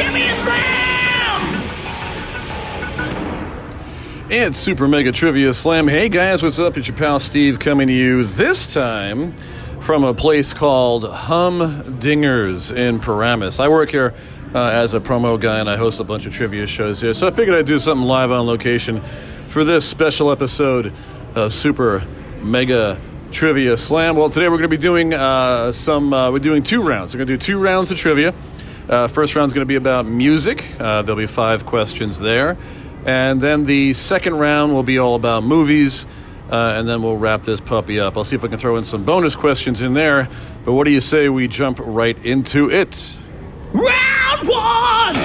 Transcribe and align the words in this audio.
Mega 0.00 0.18
Timmy 0.18 0.34
Slam! 0.34 1.42
And 4.30 4.56
Super 4.56 4.88
Mega 4.88 5.12
Trivia 5.12 5.52
Slam. 5.52 5.88
Hey 5.88 6.08
guys, 6.08 6.42
what's 6.42 6.58
up? 6.58 6.78
It's 6.78 6.88
your 6.88 6.96
pal 6.96 7.20
Steve 7.20 7.58
coming 7.58 7.88
to 7.88 7.92
you 7.92 8.24
this 8.24 8.72
time 8.72 9.34
from 9.80 10.04
a 10.04 10.14
place 10.14 10.54
called 10.54 11.04
Humdingers 11.04 12.74
in 12.74 13.00
Paramus. 13.00 13.60
I 13.60 13.68
work 13.68 13.90
here 13.90 14.14
uh, 14.54 14.68
as 14.68 14.94
a 14.94 15.00
promo 15.00 15.38
guy 15.38 15.58
and 15.58 15.68
I 15.68 15.76
host 15.76 16.00
a 16.00 16.04
bunch 16.04 16.24
of 16.24 16.32
trivia 16.32 16.66
shows 16.66 17.02
here. 17.02 17.12
So 17.12 17.26
I 17.26 17.30
figured 17.30 17.58
I'd 17.58 17.66
do 17.66 17.78
something 17.78 18.06
live 18.06 18.30
on 18.30 18.46
location 18.46 19.02
for 19.48 19.64
this 19.64 19.86
special 19.86 20.32
episode 20.32 20.94
of 21.34 21.52
Super 21.52 22.02
Mega 22.40 22.98
Trivia 23.32 23.76
Slam. 23.76 24.16
Well, 24.16 24.30
today 24.30 24.48
we're 24.48 24.56
going 24.56 24.62
to 24.62 24.68
be 24.68 24.78
doing 24.78 25.12
uh, 25.12 25.72
some, 25.72 26.14
uh, 26.14 26.30
we're 26.30 26.38
doing 26.38 26.62
two 26.62 26.82
rounds. 26.82 27.12
We're 27.12 27.18
going 27.18 27.28
to 27.28 27.34
do 27.34 27.38
two 27.38 27.58
rounds 27.58 27.90
of 27.90 27.98
trivia. 27.98 28.32
Uh, 28.90 29.06
first 29.06 29.36
round's 29.36 29.52
going 29.54 29.62
to 29.62 29.68
be 29.68 29.76
about 29.76 30.04
music. 30.04 30.68
Uh, 30.80 31.00
there'll 31.02 31.16
be 31.16 31.28
five 31.28 31.64
questions 31.64 32.18
there. 32.18 32.58
And 33.06 33.40
then 33.40 33.64
the 33.64 33.92
second 33.92 34.36
round 34.36 34.74
will 34.74 34.82
be 34.82 34.98
all 34.98 35.14
about 35.14 35.44
movies. 35.44 36.06
Uh, 36.50 36.74
and 36.76 36.88
then 36.88 37.00
we'll 37.00 37.16
wrap 37.16 37.44
this 37.44 37.60
puppy 37.60 38.00
up. 38.00 38.16
I'll 38.16 38.24
see 38.24 38.34
if 38.34 38.42
I 38.42 38.48
can 38.48 38.58
throw 38.58 38.74
in 38.74 38.82
some 38.82 39.04
bonus 39.04 39.36
questions 39.36 39.80
in 39.80 39.94
there. 39.94 40.28
But 40.64 40.72
what 40.72 40.86
do 40.86 40.90
you 40.90 41.00
say 41.00 41.28
we 41.28 41.46
jump 41.46 41.78
right 41.80 42.18
into 42.24 42.68
it? 42.68 43.08
Round 43.72 44.48
one! 44.48 45.16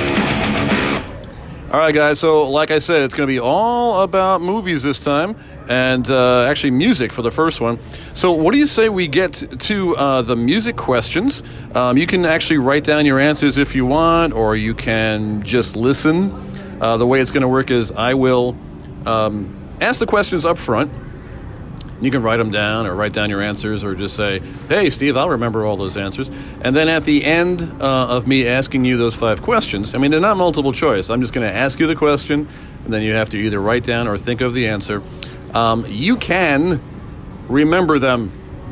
All 1.71 1.79
right, 1.79 1.91
guys. 1.91 2.19
So, 2.19 2.47
like 2.47 2.69
I 2.69 2.77
said, 2.77 3.01
it's 3.01 3.15
going 3.15 3.27
to 3.27 3.33
be 3.33 3.39
all 3.39 4.03
about 4.03 4.41
movies 4.41 4.83
this 4.83 4.99
time, 4.99 5.35
and 5.67 6.09
uh, 6.09 6.43
actually 6.43 6.71
music 6.71 7.11
for 7.11 7.21
the 7.21 7.31
first 7.31 7.61
one. 7.61 7.79
So, 8.13 8.31
what 8.31 8.51
do 8.51 8.57
you 8.57 8.67
say 8.67 8.89
we 8.89 9.07
get 9.07 9.33
to 9.33 9.95
uh, 9.95 10.21
the 10.21 10.35
music 10.35 10.75
questions? 10.75 11.43
Um, 11.73 11.97
you 11.97 12.07
can 12.07 12.25
actually 12.25 12.57
write 12.57 12.83
down 12.83 13.05
your 13.05 13.19
answers 13.19 13.57
if 13.57 13.75
you 13.75 13.85
want, 13.85 14.33
or 14.33 14.55
you 14.55 14.73
can 14.73 15.43
just 15.43 15.75
listen. 15.75 16.31
Uh, 16.81 16.97
the 16.97 17.07
way 17.07 17.21
it's 17.21 17.31
going 17.31 17.41
to 17.41 17.47
work 17.47 17.71
is 17.71 17.91
I 17.91 18.13
will 18.13 18.57
um, 19.05 19.55
ask 19.81 19.99
the 19.99 20.05
questions 20.05 20.45
up 20.45 20.57
front. 20.57 20.91
You 22.01 22.11
can 22.11 22.21
write 22.21 22.37
them 22.37 22.51
down 22.51 22.87
or 22.87 22.93
write 22.93 23.13
down 23.13 23.29
your 23.29 23.41
answers 23.41 23.83
or 23.83 23.95
just 23.95 24.17
say, 24.17 24.41
hey, 24.67 24.89
Steve, 24.89 25.15
I'll 25.15 25.29
remember 25.29 25.65
all 25.65 25.77
those 25.77 25.95
answers. 25.95 26.29
And 26.61 26.75
then 26.75 26.89
at 26.89 27.05
the 27.05 27.23
end 27.23 27.61
uh, 27.81 28.07
of 28.09 28.27
me 28.27 28.47
asking 28.47 28.83
you 28.83 28.97
those 28.97 29.15
five 29.15 29.41
questions, 29.41 29.95
I 29.95 29.97
mean, 29.97 30.11
they're 30.11 30.19
not 30.19 30.35
multiple 30.35 30.73
choice. 30.73 31.09
I'm 31.09 31.21
just 31.21 31.33
going 31.33 31.47
to 31.47 31.53
ask 31.53 31.79
you 31.79 31.87
the 31.87 31.95
question, 31.95 32.49
and 32.83 32.93
then 32.93 33.01
you 33.01 33.13
have 33.13 33.29
to 33.29 33.37
either 33.37 33.61
write 33.61 33.85
down 33.85 34.09
or 34.09 34.17
think 34.17 34.41
of 34.41 34.53
the 34.53 34.67
answer. 34.67 35.01
Um, 35.55 35.85
you 35.87 36.17
can 36.17 36.81
remember 37.47 37.97
them, 37.97 38.31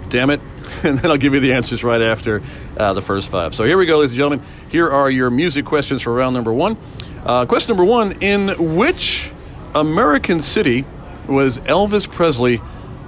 damn 0.10 0.30
it. 0.30 0.42
And 0.84 0.98
then 0.98 1.12
I'll 1.12 1.18
give 1.18 1.34
you 1.34 1.40
the 1.40 1.54
answers 1.54 1.82
right 1.82 2.02
after 2.02 2.42
uh, 2.76 2.92
the 2.94 3.02
first 3.02 3.32
five. 3.32 3.56
So 3.56 3.64
here 3.64 3.78
we 3.78 3.86
go, 3.86 4.00
ladies 4.00 4.12
and 4.12 4.18
gentlemen. 4.18 4.46
Here 4.70 4.90
are 4.90 5.10
your 5.10 5.30
music 5.30 5.64
questions 5.66 6.02
for 6.02 6.14
round 6.14 6.34
number 6.34 6.52
one. 6.52 6.76
Uh, 7.24 7.46
question 7.46 7.70
number 7.70 7.90
one 7.90 8.22
In 8.22 8.76
which 8.76 9.32
American 9.74 10.42
city 10.42 10.84
was 11.26 11.60
Elvis 11.60 12.12
Presley 12.12 12.60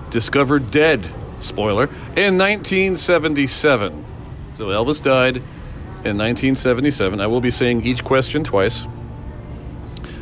discovered 0.10 0.72
dead? 0.72 1.10
Spoiler. 1.42 1.86
In 2.16 2.38
1977. 2.38 4.06
So 4.54 4.68
Elvis 4.68 5.04
died 5.04 5.38
in 5.38 6.18
1977. 6.18 7.20
I 7.20 7.28
will 7.28 7.42
be 7.42 7.52
saying 7.52 7.86
each 7.86 8.06
question 8.06 8.46
twice. 8.46 8.86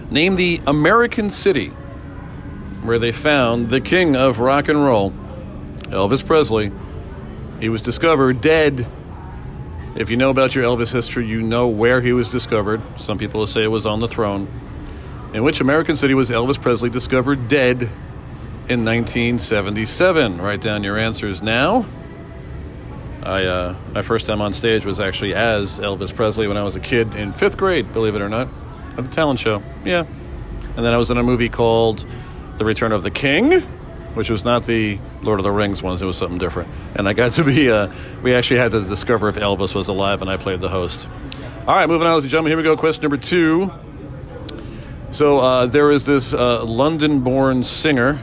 Name 0.09 0.37
the 0.37 0.59
American 0.65 1.29
city 1.29 1.71
where 2.83 2.99
they 2.99 3.11
found 3.11 3.69
the 3.69 3.81
king 3.81 4.15
of 4.15 4.39
rock 4.39 4.67
and 4.67 4.83
roll, 4.83 5.11
Elvis 5.83 6.25
Presley. 6.25 6.71
He 7.59 7.69
was 7.69 7.81
discovered 7.81 8.41
dead. 8.41 8.85
If 9.95 10.09
you 10.09 10.17
know 10.17 10.29
about 10.29 10.53
your 10.55 10.65
Elvis 10.65 10.91
history, 10.91 11.25
you 11.25 11.41
know 11.41 11.67
where 11.67 12.01
he 12.01 12.13
was 12.13 12.29
discovered. 12.29 12.81
Some 12.99 13.17
people 13.17 13.45
say 13.47 13.63
it 13.63 13.67
was 13.67 13.85
on 13.85 13.99
the 13.99 14.07
throne. 14.07 14.47
In 15.33 15.43
which 15.43 15.61
American 15.61 15.95
city 15.95 16.13
was 16.13 16.29
Elvis 16.29 16.61
Presley 16.61 16.89
discovered 16.89 17.47
dead 17.47 17.83
in 18.69 18.85
1977? 18.85 20.41
Write 20.41 20.61
down 20.61 20.83
your 20.83 20.97
answers 20.97 21.41
now. 21.41 21.85
I, 23.23 23.45
uh, 23.45 23.75
my 23.93 24.01
first 24.01 24.25
time 24.25 24.41
on 24.41 24.51
stage 24.51 24.85
was 24.85 24.99
actually 24.99 25.33
as 25.33 25.79
Elvis 25.79 26.13
Presley 26.13 26.47
when 26.47 26.57
I 26.57 26.63
was 26.63 26.75
a 26.75 26.81
kid 26.81 27.15
in 27.15 27.31
fifth 27.31 27.57
grade, 27.57 27.93
believe 27.93 28.15
it 28.15 28.21
or 28.21 28.27
not, 28.27 28.49
at 28.97 29.05
a 29.05 29.07
talent 29.07 29.39
show. 29.39 29.63
Yeah. 29.85 30.05
And 30.75 30.83
then 30.83 30.93
I 30.93 30.97
was 30.97 31.09
in 31.11 31.17
a 31.17 31.23
movie 31.23 31.49
called 31.49 32.05
The 32.57 32.65
Return 32.65 32.91
of 32.91 33.03
the 33.03 33.11
King, 33.11 33.61
which 34.13 34.29
was 34.29 34.45
not 34.45 34.65
the 34.65 34.99
Lord 35.21 35.39
of 35.39 35.43
the 35.43 35.51
Rings 35.51 35.81
ones. 35.81 36.01
It 36.01 36.05
was 36.05 36.17
something 36.17 36.37
different. 36.37 36.69
And 36.95 37.09
I 37.09 37.13
got 37.13 37.33
to 37.33 37.43
be, 37.43 37.71
uh, 37.71 37.91
we 38.21 38.33
actually 38.35 38.59
had 38.59 38.71
to 38.71 38.81
discover 38.81 39.29
if 39.29 39.35
Elvis 39.35 39.73
was 39.73 39.87
alive, 39.87 40.21
and 40.21 40.29
I 40.29 40.37
played 40.37 40.59
the 40.59 40.69
host. 40.69 41.09
All 41.67 41.75
right, 41.75 41.87
moving 41.87 42.07
on, 42.07 42.13
ladies 42.13 42.25
and 42.25 42.31
gentlemen. 42.31 42.51
Here 42.51 42.57
we 42.57 42.63
go. 42.63 42.77
Question 42.77 43.03
number 43.03 43.17
two. 43.17 43.71
So 45.11 45.39
uh, 45.39 45.65
there 45.67 45.91
is 45.91 46.05
this 46.05 46.33
uh, 46.33 46.63
London-born 46.63 47.63
singer. 47.63 48.19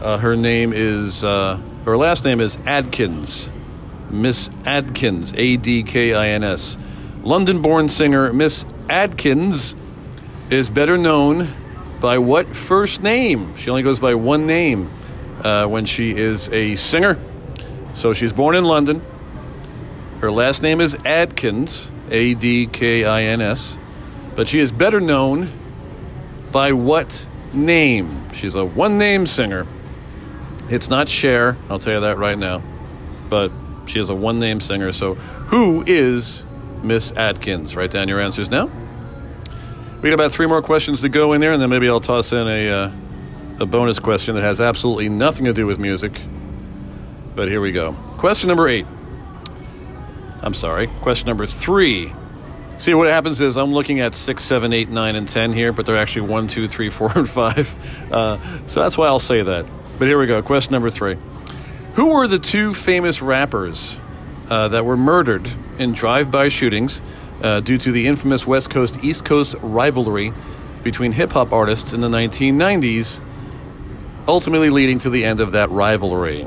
Uh, 0.00 0.18
her 0.18 0.36
name 0.36 0.72
is, 0.72 1.24
uh, 1.24 1.60
her 1.84 1.96
last 1.96 2.24
name 2.24 2.40
is 2.40 2.56
Adkins. 2.66 3.50
Miss 4.10 4.48
Adkins, 4.64 5.34
A 5.36 5.56
D 5.56 5.82
K 5.82 6.14
I 6.14 6.28
N 6.28 6.42
S. 6.42 6.78
London 7.22 7.60
born 7.60 7.88
singer 7.88 8.32
Miss 8.32 8.64
Adkins 8.88 9.76
is 10.48 10.70
better 10.70 10.96
known 10.96 11.52
by 12.00 12.18
what 12.18 12.46
first 12.46 13.02
name? 13.02 13.56
She 13.56 13.70
only 13.70 13.82
goes 13.82 13.98
by 13.98 14.14
one 14.14 14.46
name 14.46 14.90
uh, 15.42 15.66
when 15.66 15.84
she 15.84 16.16
is 16.16 16.48
a 16.50 16.76
singer. 16.76 17.18
So 17.94 18.12
she's 18.12 18.32
born 18.32 18.54
in 18.54 18.64
London. 18.64 19.02
Her 20.20 20.30
last 20.30 20.62
name 20.62 20.80
is 20.80 20.96
Adkins, 21.04 21.90
A 22.10 22.34
D 22.34 22.66
K 22.66 23.04
I 23.04 23.22
N 23.22 23.40
S. 23.40 23.78
But 24.34 24.48
she 24.48 24.58
is 24.58 24.70
better 24.70 25.00
known 25.00 25.50
by 26.52 26.72
what 26.72 27.26
name? 27.52 28.30
She's 28.34 28.54
a 28.54 28.64
one 28.64 28.98
name 28.98 29.26
singer. 29.26 29.66
It's 30.70 30.90
not 30.90 31.08
Cher, 31.08 31.56
I'll 31.70 31.78
tell 31.78 31.94
you 31.94 32.00
that 32.00 32.18
right 32.18 32.38
now. 32.38 32.62
But 33.30 33.50
she 33.86 33.98
is 33.98 34.08
a 34.10 34.14
one 34.14 34.38
name 34.38 34.60
singer. 34.60 34.92
So, 34.92 35.14
who 35.14 35.82
is 35.86 36.44
Miss 36.82 37.12
Adkins? 37.12 37.74
Write 37.74 37.90
down 37.90 38.08
your 38.08 38.20
answers 38.20 38.50
now. 38.50 38.70
We 40.00 40.10
got 40.10 40.14
about 40.14 40.30
three 40.30 40.46
more 40.46 40.62
questions 40.62 41.00
to 41.00 41.08
go 41.08 41.32
in 41.32 41.40
there, 41.40 41.50
and 41.50 41.60
then 41.60 41.70
maybe 41.70 41.88
I'll 41.88 41.98
toss 41.98 42.32
in 42.32 42.46
a, 42.46 42.70
uh, 42.70 42.92
a 43.58 43.66
bonus 43.66 43.98
question 43.98 44.36
that 44.36 44.42
has 44.42 44.60
absolutely 44.60 45.08
nothing 45.08 45.46
to 45.46 45.52
do 45.52 45.66
with 45.66 45.80
music. 45.80 46.12
But 47.34 47.48
here 47.48 47.60
we 47.60 47.72
go. 47.72 47.94
Question 48.16 48.46
number 48.46 48.68
eight. 48.68 48.86
I'm 50.40 50.54
sorry. 50.54 50.86
Question 51.00 51.26
number 51.26 51.46
three. 51.46 52.12
See, 52.76 52.94
what 52.94 53.08
happens 53.08 53.40
is 53.40 53.56
I'm 53.56 53.72
looking 53.72 53.98
at 53.98 54.14
six, 54.14 54.44
seven, 54.44 54.72
eight, 54.72 54.88
nine, 54.88 55.16
and 55.16 55.26
ten 55.26 55.52
here, 55.52 55.72
but 55.72 55.84
they're 55.84 55.98
actually 55.98 56.28
one, 56.28 56.46
two, 56.46 56.68
three, 56.68 56.90
four, 56.90 57.10
and 57.16 57.28
five. 57.28 57.74
Uh, 58.12 58.38
so 58.68 58.80
that's 58.80 58.96
why 58.96 59.08
I'll 59.08 59.18
say 59.18 59.42
that. 59.42 59.66
But 59.98 60.06
here 60.06 60.16
we 60.16 60.28
go. 60.28 60.40
Question 60.42 60.74
number 60.74 60.90
three. 60.90 61.16
Who 61.94 62.10
were 62.10 62.28
the 62.28 62.38
two 62.38 62.72
famous 62.72 63.20
rappers 63.20 63.98
uh, 64.48 64.68
that 64.68 64.84
were 64.84 64.96
murdered 64.96 65.50
in 65.76 65.92
drive 65.92 66.30
by 66.30 66.50
shootings 66.50 67.02
uh, 67.42 67.60
due 67.60 67.78
to 67.78 67.92
the 67.92 68.06
infamous 68.06 68.46
West 68.46 68.70
Coast 68.70 69.02
East 69.02 69.24
Coast 69.24 69.54
rivalry 69.60 70.32
between 70.82 71.12
hip 71.12 71.32
hop 71.32 71.52
artists 71.52 71.92
in 71.92 72.00
the 72.00 72.08
1990s, 72.08 73.20
ultimately 74.26 74.70
leading 74.70 74.98
to 75.00 75.10
the 75.10 75.24
end 75.24 75.40
of 75.40 75.52
that 75.52 75.70
rivalry? 75.70 76.46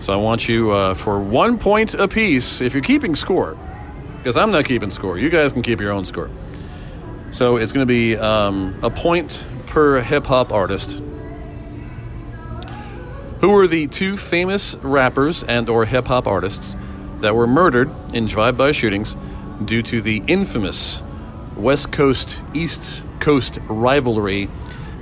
So 0.00 0.12
I 0.12 0.16
want 0.16 0.48
you 0.48 0.70
uh, 0.70 0.94
for 0.94 1.18
one 1.18 1.58
point 1.58 1.94
apiece 1.94 2.60
if 2.60 2.72
you're 2.72 2.82
keeping 2.82 3.14
score, 3.14 3.56
because 4.18 4.36
I'm 4.36 4.52
not 4.52 4.64
keeping 4.64 4.90
score. 4.90 5.18
You 5.18 5.28
guys 5.28 5.52
can 5.52 5.62
keep 5.62 5.80
your 5.80 5.92
own 5.92 6.04
score. 6.04 6.30
So 7.30 7.56
it's 7.56 7.72
going 7.72 7.86
to 7.86 7.90
be 7.90 8.16
um, 8.16 8.78
a 8.82 8.90
point 8.90 9.44
per 9.66 10.00
hip 10.00 10.26
hop 10.26 10.52
artist. 10.52 11.02
Who 13.40 13.50
were 13.50 13.66
the 13.66 13.86
two 13.86 14.16
famous 14.16 14.76
rappers 14.76 15.44
and 15.44 15.68
or 15.68 15.84
hip 15.84 16.06
hop 16.06 16.26
artists 16.26 16.74
that 17.20 17.34
were 17.34 17.46
murdered 17.46 17.90
in 18.14 18.26
drive-by 18.26 18.72
shootings 18.72 19.16
due 19.64 19.82
to 19.82 20.00
the 20.00 20.22
infamous 20.26 21.02
West 21.56 21.90
Coast 21.90 22.40
East 22.54 23.02
Coast 23.20 23.58
rivalry 23.68 24.48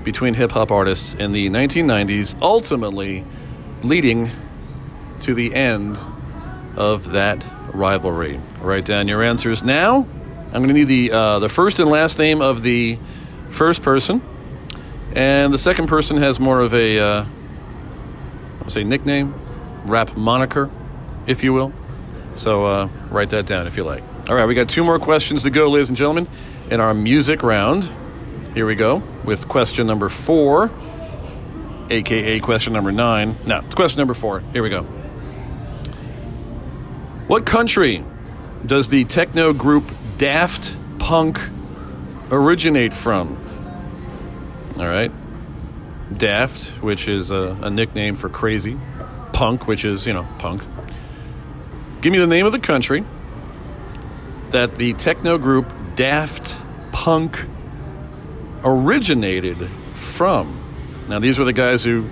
between 0.05 0.35
hip 0.35 0.53
hop 0.53 0.71
artists 0.71 1.15
in 1.15 1.33
the 1.33 1.51
1990s, 1.51 2.41
ultimately 2.41 3.25
leading 3.83 4.31
to 5.21 5.35
the 5.35 5.55
end 5.55 5.99
of 6.77 7.13
that 7.13 7.47
rivalry. 7.75 8.41
Write 8.61 8.85
down 8.85 9.09
your 9.09 9.23
answers 9.23 9.63
now. 9.63 10.07
I'm 10.47 10.63
going 10.63 10.69
to 10.69 10.75
need 10.75 10.85
the 10.85 11.13
uh, 11.13 11.39
the 11.41 11.49
first 11.49 11.79
and 11.81 11.91
last 11.91 12.19
name 12.19 12.41
of 12.41 12.63
the 12.63 12.99
first 13.51 13.83
person, 13.83 14.23
and 15.15 15.53
the 15.53 15.59
second 15.59 15.89
person 15.89 16.17
has 16.19 16.41
more 16.41 16.61
of 16.61 16.73
a 16.73 16.99
uh, 16.99 17.25
I'll 18.63 18.71
say 18.71 18.85
nickname, 18.85 19.35
rap 19.85 20.17
moniker, 20.17 20.71
if 21.27 21.45
you 21.45 21.53
will. 21.53 21.73
So 22.35 22.65
uh, 22.65 22.89
write 23.11 23.31
that 23.31 23.47
down 23.47 23.67
if 23.67 23.77
you 23.77 23.85
like. 23.85 24.03
All 24.29 24.35
right, 24.35 24.45
we 24.47 24.57
got 24.57 24.69
two 24.69 24.83
more 24.83 24.99
questions 24.99 25.45
to 25.45 25.51
go, 25.51 25.71
ladies 25.71 25.89
and 25.89 25.97
gentlemen, 25.97 26.27
in 26.69 26.81
our 26.81 26.93
music 26.93 27.45
round. 27.45 27.89
Here 28.55 28.67
we 28.67 28.75
go 28.75 29.01
with 29.25 29.47
question 29.47 29.87
number 29.87 30.09
four, 30.09 30.73
aka 31.91 32.41
question 32.41 32.73
number 32.73 32.91
nine. 32.91 33.37
No, 33.47 33.61
it's 33.61 33.77
question 33.77 34.01
number 34.01 34.15
four. 34.15 34.41
Here 34.53 34.65
we 34.65 34.69
go. 34.69 34.83
What 37.29 37.47
country 37.47 38.03
does 38.65 38.89
the 38.89 39.05
techno 39.05 39.53
group 39.53 39.85
Daft 40.19 40.75
Punk 40.99 41.39
originate 42.33 42.95
from? 42.95 43.41
All 44.77 44.89
right. 44.89 45.13
Daft, 46.17 46.83
which 46.83 47.07
is 47.07 47.31
a, 47.31 47.57
a, 47.63 47.71
nickname 47.71 48.17
for 48.17 48.29
crazy. 48.29 48.77
Punk, 49.33 49.69
which 49.69 49.85
is, 49.85 50.05
you 50.05 50.15
know, 50.15 50.27
punk. 50.41 50.65
Give 52.01 52.13
me 52.13 52.19
the 52.19 52.27
name 52.27 52.45
of 52.45 52.51
the 52.51 52.59
country 52.59 53.05
that 54.51 54.77
the 54.77 54.93
techno 54.95 55.39
group 55.39 55.73
Daft 55.97 56.57
Punk 56.93 57.45
originated 58.65 59.69
from. 59.95 60.63
Now, 61.09 61.19
these 61.19 61.39
were 61.39 61.45
the 61.45 61.53
guys 61.53 61.85
who 61.85 62.09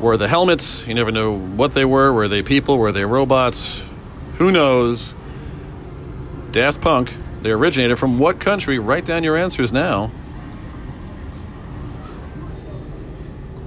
wore 0.00 0.16
the 0.16 0.28
helmets. 0.28 0.86
You 0.86 0.94
never 0.94 1.10
know 1.10 1.36
what 1.36 1.74
they 1.74 1.84
were. 1.84 2.12
Were 2.12 2.28
they 2.28 2.42
people? 2.42 2.78
Were 2.78 2.92
they 2.92 3.04
robots? 3.04 3.82
Who 4.38 4.50
knows? 4.50 5.14
Daft 6.50 6.80
Punk, 6.80 7.12
they 7.42 7.50
originated 7.50 7.98
from 7.98 8.18
what 8.18 8.40
country? 8.40 8.78
Write 8.78 9.04
down 9.04 9.24
your 9.24 9.36
answers 9.36 9.72
now. 9.72 10.10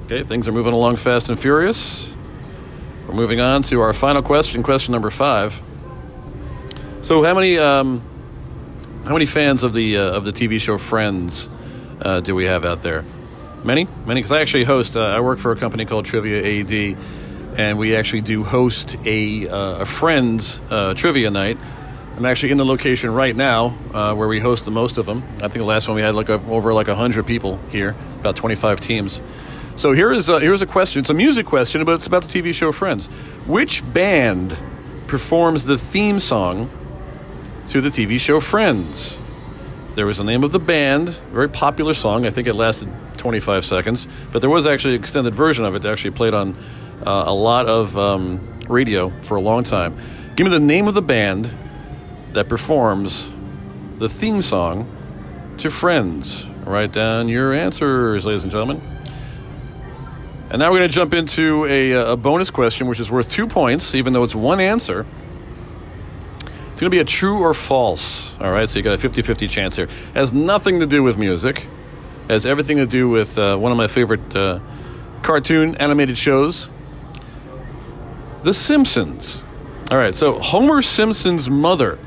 Okay, 0.05 0.23
things 0.23 0.47
are 0.47 0.51
moving 0.51 0.73
along 0.73 0.95
fast 0.95 1.29
and 1.29 1.39
furious. 1.39 2.11
We're 3.07 3.13
moving 3.13 3.39
on 3.39 3.61
to 3.63 3.81
our 3.81 3.93
final 3.93 4.23
question, 4.23 4.63
question 4.63 4.91
number 4.91 5.11
five. 5.11 5.61
So, 7.01 7.23
how 7.23 7.33
many 7.33 7.57
um, 7.57 8.01
how 9.05 9.13
many 9.13 9.25
fans 9.25 9.63
of 9.63 9.71
the 9.71 9.97
uh, 9.97 10.17
of 10.17 10.25
the 10.25 10.33
TV 10.33 10.59
show 10.59 10.77
Friends 10.77 11.47
uh, 12.01 12.19
do 12.19 12.35
we 12.35 12.43
have 12.43 12.65
out 12.65 12.81
there? 12.81 13.05
Many, 13.63 13.87
many. 14.05 14.19
Because 14.19 14.33
I 14.33 14.41
actually 14.41 14.65
host. 14.65 14.97
Uh, 14.97 15.01
I 15.01 15.21
work 15.21 15.39
for 15.39 15.53
a 15.53 15.55
company 15.55 15.85
called 15.85 16.05
Trivia 16.05 16.43
AD, 16.43 16.97
and 17.57 17.79
we 17.79 17.95
actually 17.95 18.21
do 18.21 18.43
host 18.43 18.97
a 19.05 19.47
uh, 19.47 19.77
a 19.77 19.85
Friends 19.85 20.61
uh, 20.69 20.93
trivia 20.93 21.31
night. 21.31 21.57
I'm 22.17 22.25
actually 22.25 22.51
in 22.51 22.57
the 22.57 22.65
location 22.65 23.13
right 23.13 23.35
now 23.35 23.77
uh, 23.93 24.13
where 24.13 24.27
we 24.27 24.41
host 24.41 24.65
the 24.65 24.71
most 24.71 24.97
of 24.97 25.05
them. 25.05 25.23
I 25.35 25.47
think 25.47 25.53
the 25.53 25.63
last 25.63 25.87
one 25.87 25.95
we 25.95 26.01
had 26.01 26.15
like 26.15 26.27
a, 26.27 26.33
over 26.49 26.73
like 26.73 26.87
hundred 26.87 27.25
people 27.25 27.61
here, 27.69 27.95
about 28.19 28.35
25 28.35 28.81
teams. 28.81 29.21
So 29.77 29.93
here 29.93 30.11
is 30.11 30.27
a, 30.27 30.41
here's 30.41 30.61
a 30.61 30.67
question. 30.67 30.99
It's 30.99 31.09
a 31.09 31.13
music 31.13 31.45
question, 31.45 31.85
but 31.85 31.93
it's 31.95 32.07
about 32.07 32.23
the 32.23 32.41
TV 32.41 32.53
show 32.53 32.73
Friends. 32.73 33.07
Which 33.47 33.81
band 33.93 34.57
performs 35.07 35.63
the 35.63 35.77
theme 35.77 36.19
song 36.19 36.69
to 37.69 37.81
the 37.81 37.89
TV 37.89 38.19
show 38.19 38.39
Friends? 38.39 39.19
There 39.93 40.07
was 40.07 40.17
the 40.17 40.23
name 40.23 40.43
of 40.43 40.51
the 40.51 40.59
band, 40.59 41.09
very 41.31 41.47
popular 41.47 41.93
song. 41.93 42.25
I 42.25 42.31
think 42.31 42.47
it 42.47 42.53
lasted 42.53 42.89
25 43.17 43.63
seconds, 43.63 44.07
but 44.31 44.39
there 44.39 44.49
was 44.49 44.65
actually 44.65 44.95
an 44.95 45.01
extended 45.01 45.35
version 45.35 45.65
of 45.65 45.75
it 45.75 45.83
that 45.83 45.91
actually 45.91 46.11
played 46.11 46.33
on 46.33 46.55
uh, 47.05 47.25
a 47.27 47.33
lot 47.33 47.67
of 47.67 47.95
um, 47.95 48.59
radio 48.67 49.11
for 49.21 49.37
a 49.37 49.41
long 49.41 49.63
time. 49.63 49.95
Give 50.35 50.45
me 50.45 50.51
the 50.51 50.59
name 50.59 50.87
of 50.87 50.95
the 50.95 51.03
band 51.03 51.53
that 52.31 52.49
performs 52.49 53.29
the 53.99 54.09
theme 54.09 54.41
song 54.41 54.89
to 55.59 55.69
Friends. 55.69 56.47
Write 56.65 56.91
down 56.91 57.29
your 57.29 57.53
answers, 57.53 58.25
ladies 58.25 58.41
and 58.41 58.51
gentlemen. 58.51 58.81
And 60.49 60.57
now 60.57 60.71
we're 60.71 60.79
going 60.79 60.89
to 60.89 60.95
jump 60.95 61.13
into 61.13 61.65
a, 61.65 61.91
a, 61.91 62.17
bonus 62.17 62.49
question, 62.49 62.87
which 62.87 62.99
is 62.99 63.11
worth 63.11 63.29
two 63.29 63.45
points, 63.45 63.93
even 63.93 64.13
though 64.13 64.23
it's 64.23 64.33
one 64.33 64.59
answer. 64.59 65.05
It's 66.79 66.81
going 66.81 66.91
to 66.91 66.95
be 66.95 67.01
a 67.01 67.03
true 67.03 67.41
or 67.41 67.53
false. 67.53 68.33
All 68.39 68.53
right, 68.53 68.69
so 68.69 68.79
you 68.79 68.83
got 68.83 68.93
a 68.93 68.97
50 68.97 69.21
50 69.21 69.49
chance 69.49 69.75
here. 69.75 69.89
Has 70.13 70.31
nothing 70.31 70.79
to 70.79 70.85
do 70.85 71.03
with 71.03 71.17
music, 71.17 71.67
has 72.29 72.45
everything 72.45 72.77
to 72.77 72.85
do 72.85 73.09
with 73.09 73.37
uh, 73.37 73.57
one 73.57 73.73
of 73.73 73.77
my 73.77 73.89
favorite 73.89 74.33
uh, 74.33 74.61
cartoon 75.21 75.75
animated 75.75 76.17
shows 76.17 76.69
The 78.43 78.53
Simpsons. 78.53 79.43
All 79.91 79.97
right, 79.97 80.15
so 80.15 80.39
Homer 80.39 80.81
Simpson's 80.81 81.49
mother. 81.49 81.99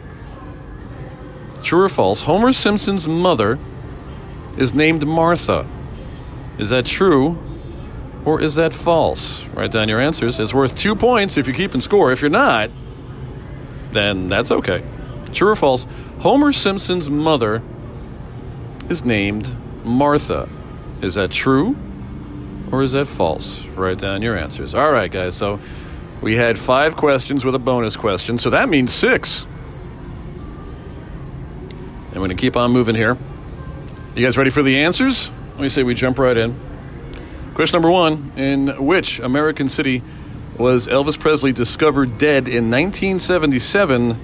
True 1.62 1.83
or 1.83 1.91
false? 1.91 2.23
Homer 2.23 2.55
Simpson's 2.55 3.07
mother 3.07 3.59
is 4.57 4.73
named 4.73 5.07
Martha. 5.07 5.69
Is 6.57 6.71
that 6.71 6.87
true 6.87 7.38
or 8.25 8.41
is 8.41 8.55
that 8.55 8.73
false? 8.73 9.45
Write 9.49 9.73
down 9.73 9.91
your 9.91 10.00
answers. 10.00 10.41
It's 10.41 10.55
worth 10.55 10.75
two 10.75 10.97
points 10.97 11.37
if 11.37 11.47
you're 11.47 11.55
keeping 11.55 11.83
score. 11.83 12.11
If 12.11 12.23
you're 12.23 12.31
not, 12.31 12.71
then 13.93 14.29
that's 14.29 14.51
okay. 14.51 14.83
True 15.33 15.51
or 15.51 15.57
false? 15.57 15.87
Homer 16.21 16.53
Simpson's 16.53 17.09
mother 17.09 17.63
is 18.89 19.05
named 19.05 19.55
Martha. 19.85 20.49
Is 21.01 21.15
that 21.15 21.31
true 21.31 21.77
or 22.71 22.83
is 22.83 22.93
that 22.93 23.07
false? 23.07 23.65
Write 23.67 23.99
down 23.99 24.23
your 24.23 24.37
answers. 24.37 24.75
All 24.75 24.91
right, 24.91 25.11
guys. 25.11 25.35
So 25.35 25.61
we 26.21 26.37
had 26.37 26.59
five 26.59 26.97
questions 26.97 27.45
with 27.45 27.55
a 27.55 27.59
bonus 27.59 27.97
question. 27.97 28.39
So 28.39 28.51
that 28.51 28.69
means 28.69 28.93
six. 28.93 29.47
We're 32.11 32.19
going 32.19 32.31
to 32.31 32.37
keep 32.37 32.57
on 32.57 32.71
moving 32.71 32.95
here. 32.95 33.17
You 34.15 34.25
guys 34.25 34.37
ready 34.39 34.51
for 34.51 34.63
the 34.63 34.79
answers? 34.81 35.31
Let 35.53 35.61
me 35.63 35.69
say 35.69 35.83
we 35.83 35.95
jump 35.95 36.19
right 36.19 36.37
in. 36.37 36.55
Question 37.55 37.77
number 37.77 37.91
one 37.91 38.33
In 38.37 38.85
which 38.85 39.19
American 39.19 39.69
city 39.69 40.03
was 40.62 40.87
Elvis 40.87 41.19
Presley 41.19 41.50
discovered 41.50 42.19
dead 42.19 42.47
in 42.47 42.71
1977? 42.71 44.16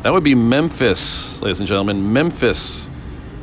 That 0.00 0.14
would 0.14 0.24
be 0.24 0.34
Memphis, 0.34 1.42
ladies 1.42 1.58
and 1.58 1.68
gentlemen. 1.68 2.14
Memphis. 2.14 2.88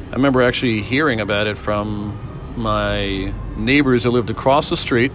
I 0.10 0.16
remember 0.16 0.42
actually 0.42 0.82
hearing 0.82 1.22
about 1.22 1.46
it 1.46 1.60
from 1.60 2.18
my 2.58 3.32
neighbors 3.56 4.04
who 4.04 4.10
lived 4.10 4.32
across 4.32 4.72
the 4.72 4.78
street. 4.78 5.12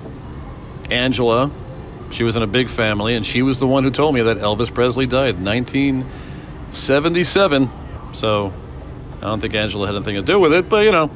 Angela, 0.88 1.50
she 2.12 2.22
was 2.22 2.36
in 2.36 2.42
a 2.42 2.46
big 2.46 2.68
family, 2.68 3.16
and 3.16 3.26
she 3.26 3.42
was 3.42 3.58
the 3.58 3.66
one 3.66 3.82
who 3.82 3.90
told 3.90 4.14
me 4.14 4.22
that 4.22 4.36
Elvis 4.36 4.72
Presley 4.72 5.08
died 5.08 5.34
in 5.34 5.44
1977. 5.44 7.68
So 8.12 8.52
I 9.16 9.22
don't 9.22 9.40
think 9.40 9.56
Angela 9.56 9.88
had 9.88 9.96
anything 9.96 10.14
to 10.14 10.22
do 10.22 10.38
with 10.38 10.52
it, 10.52 10.68
but 10.68 10.84
you 10.84 10.92
know, 10.92 11.10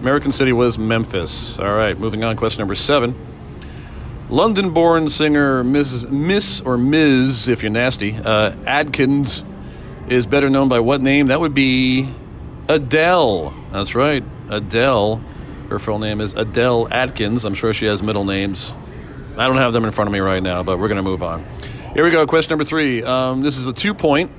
American 0.00 0.30
city 0.30 0.52
was 0.52 0.78
Memphis. 0.78 1.58
All 1.58 1.74
right, 1.74 1.98
moving 1.98 2.22
on. 2.22 2.36
Question 2.36 2.60
number 2.60 2.76
seven. 2.76 3.16
London 4.28 4.70
born 4.70 5.08
singer 5.08 5.62
Mrs. 5.62 6.10
Miss 6.10 6.60
or 6.60 6.76
Ms., 6.76 7.46
if 7.46 7.62
you're 7.62 7.70
nasty, 7.70 8.12
uh, 8.12 8.52
Adkins 8.66 9.44
is 10.08 10.26
better 10.26 10.50
known 10.50 10.68
by 10.68 10.80
what 10.80 11.00
name? 11.00 11.28
That 11.28 11.38
would 11.38 11.54
be 11.54 12.08
Adele. 12.68 13.54
That's 13.70 13.94
right, 13.94 14.24
Adele. 14.50 15.22
Her 15.68 15.78
full 15.78 16.00
name 16.00 16.20
is 16.20 16.34
Adele 16.34 16.88
Adkins. 16.92 17.44
I'm 17.44 17.54
sure 17.54 17.72
she 17.72 17.86
has 17.86 18.02
middle 18.02 18.24
names. 18.24 18.74
I 19.36 19.46
don't 19.46 19.58
have 19.58 19.72
them 19.72 19.84
in 19.84 19.92
front 19.92 20.08
of 20.08 20.12
me 20.12 20.18
right 20.18 20.42
now, 20.42 20.64
but 20.64 20.78
we're 20.78 20.88
going 20.88 20.96
to 20.96 21.02
move 21.02 21.22
on. 21.22 21.46
Here 21.94 22.02
we 22.02 22.10
go. 22.10 22.26
Question 22.26 22.50
number 22.50 22.64
three. 22.64 23.04
Um, 23.04 23.42
this 23.42 23.56
is 23.56 23.66
a 23.68 23.72
two 23.72 23.94
point. 23.94 24.32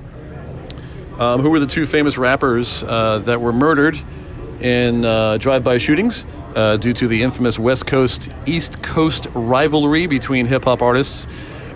Um, 1.18 1.40
who 1.40 1.50
were 1.50 1.60
the 1.60 1.66
two 1.66 1.86
famous 1.86 2.16
rappers 2.16 2.84
uh, 2.84 3.20
that 3.20 3.40
were 3.40 3.52
murdered 3.52 3.98
in 4.60 5.04
uh, 5.04 5.38
drive 5.38 5.64
by 5.64 5.78
shootings 5.78 6.24
uh, 6.54 6.76
due 6.76 6.92
to 6.92 7.08
the 7.08 7.22
infamous 7.22 7.58
West 7.58 7.86
Coast 7.86 8.28
East 8.46 8.82
Coast 8.82 9.26
rivalry 9.34 10.06
between 10.06 10.46
hip 10.46 10.64
hop 10.64 10.82
artists 10.82 11.26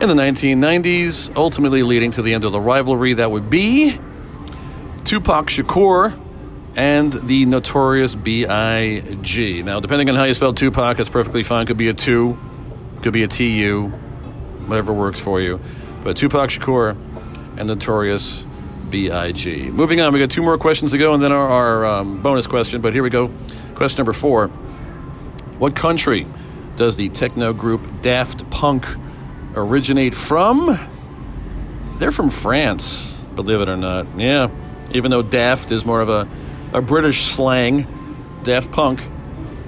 in 0.01 0.09
the 0.09 0.15
1990s, 0.15 1.35
ultimately 1.37 1.83
leading 1.83 2.11
to 2.13 2.23
the 2.23 2.35
end 2.35 2.45
of 2.45 2.53
the 2.53 2.61
rivalry? 2.61 3.15
That 3.15 3.31
would 3.31 3.51
be 3.51 3.99
Tupac 5.05 5.47
Shakur 5.47 6.19
and 6.77 7.13
the 7.13 7.45
notorious 7.45 8.15
B.I.G. 8.15 9.63
Now, 9.63 9.81
depending 9.81 10.09
on 10.09 10.17
how 10.17 10.25
you 10.25 10.35
spell 10.35 10.55
Tupac, 10.55 10.99
it's 10.99 11.11
perfectly 11.11 11.43
fine. 11.43 11.67
Could 11.67 11.77
be 11.77 11.89
a 11.89 11.95
two, 11.95 12.39
could 13.03 13.13
be 13.13 13.23
a 13.23 13.29
T-U, 13.29 13.89
whatever 14.67 14.93
works 14.93 15.21
for 15.21 15.41
you. 15.41 15.61
But 16.03 16.17
Tupac 16.17 16.51
Shakur 16.51 16.97
and 17.59 17.69
notorious 17.69 18.47
B.I.G. 18.91 19.71
Moving 19.71 20.01
on, 20.01 20.13
we 20.13 20.21
got 20.21 20.31
two 20.31 20.43
more 20.43 20.59
questions 20.59 20.93
to 20.93 20.99
go, 20.99 21.15
and 21.15 21.23
then 21.23 21.33
our, 21.33 21.49
our 21.49 21.87
um, 21.87 22.23
bonus 22.23 22.47
question. 22.47 22.81
But 22.81 22.95
here 22.95 23.03
we 23.03 23.11
go. 23.11 23.31
Question 23.75 23.99
number 23.99 24.13
four: 24.13 24.49
What 25.59 25.75
country 25.75 26.27
does 26.77 26.97
the 26.97 27.09
techno 27.09 27.53
group 27.53 28.03
Daft 28.03 28.49
Punk 28.51 28.87
originate 29.55 30.15
from? 30.15 30.79
They're 31.99 32.11
from 32.11 32.31
France, 32.31 33.15
believe 33.35 33.61
it 33.61 33.69
or 33.69 33.77
not. 33.77 34.07
Yeah, 34.19 34.51
even 34.93 35.11
though 35.11 35.23
Daft 35.23 35.71
is 35.71 35.85
more 35.85 36.01
of 36.01 36.09
a, 36.09 36.29
a 36.73 36.83
British 36.83 37.27
slang, 37.27 37.87
Daft 38.43 38.73
Punk 38.73 39.01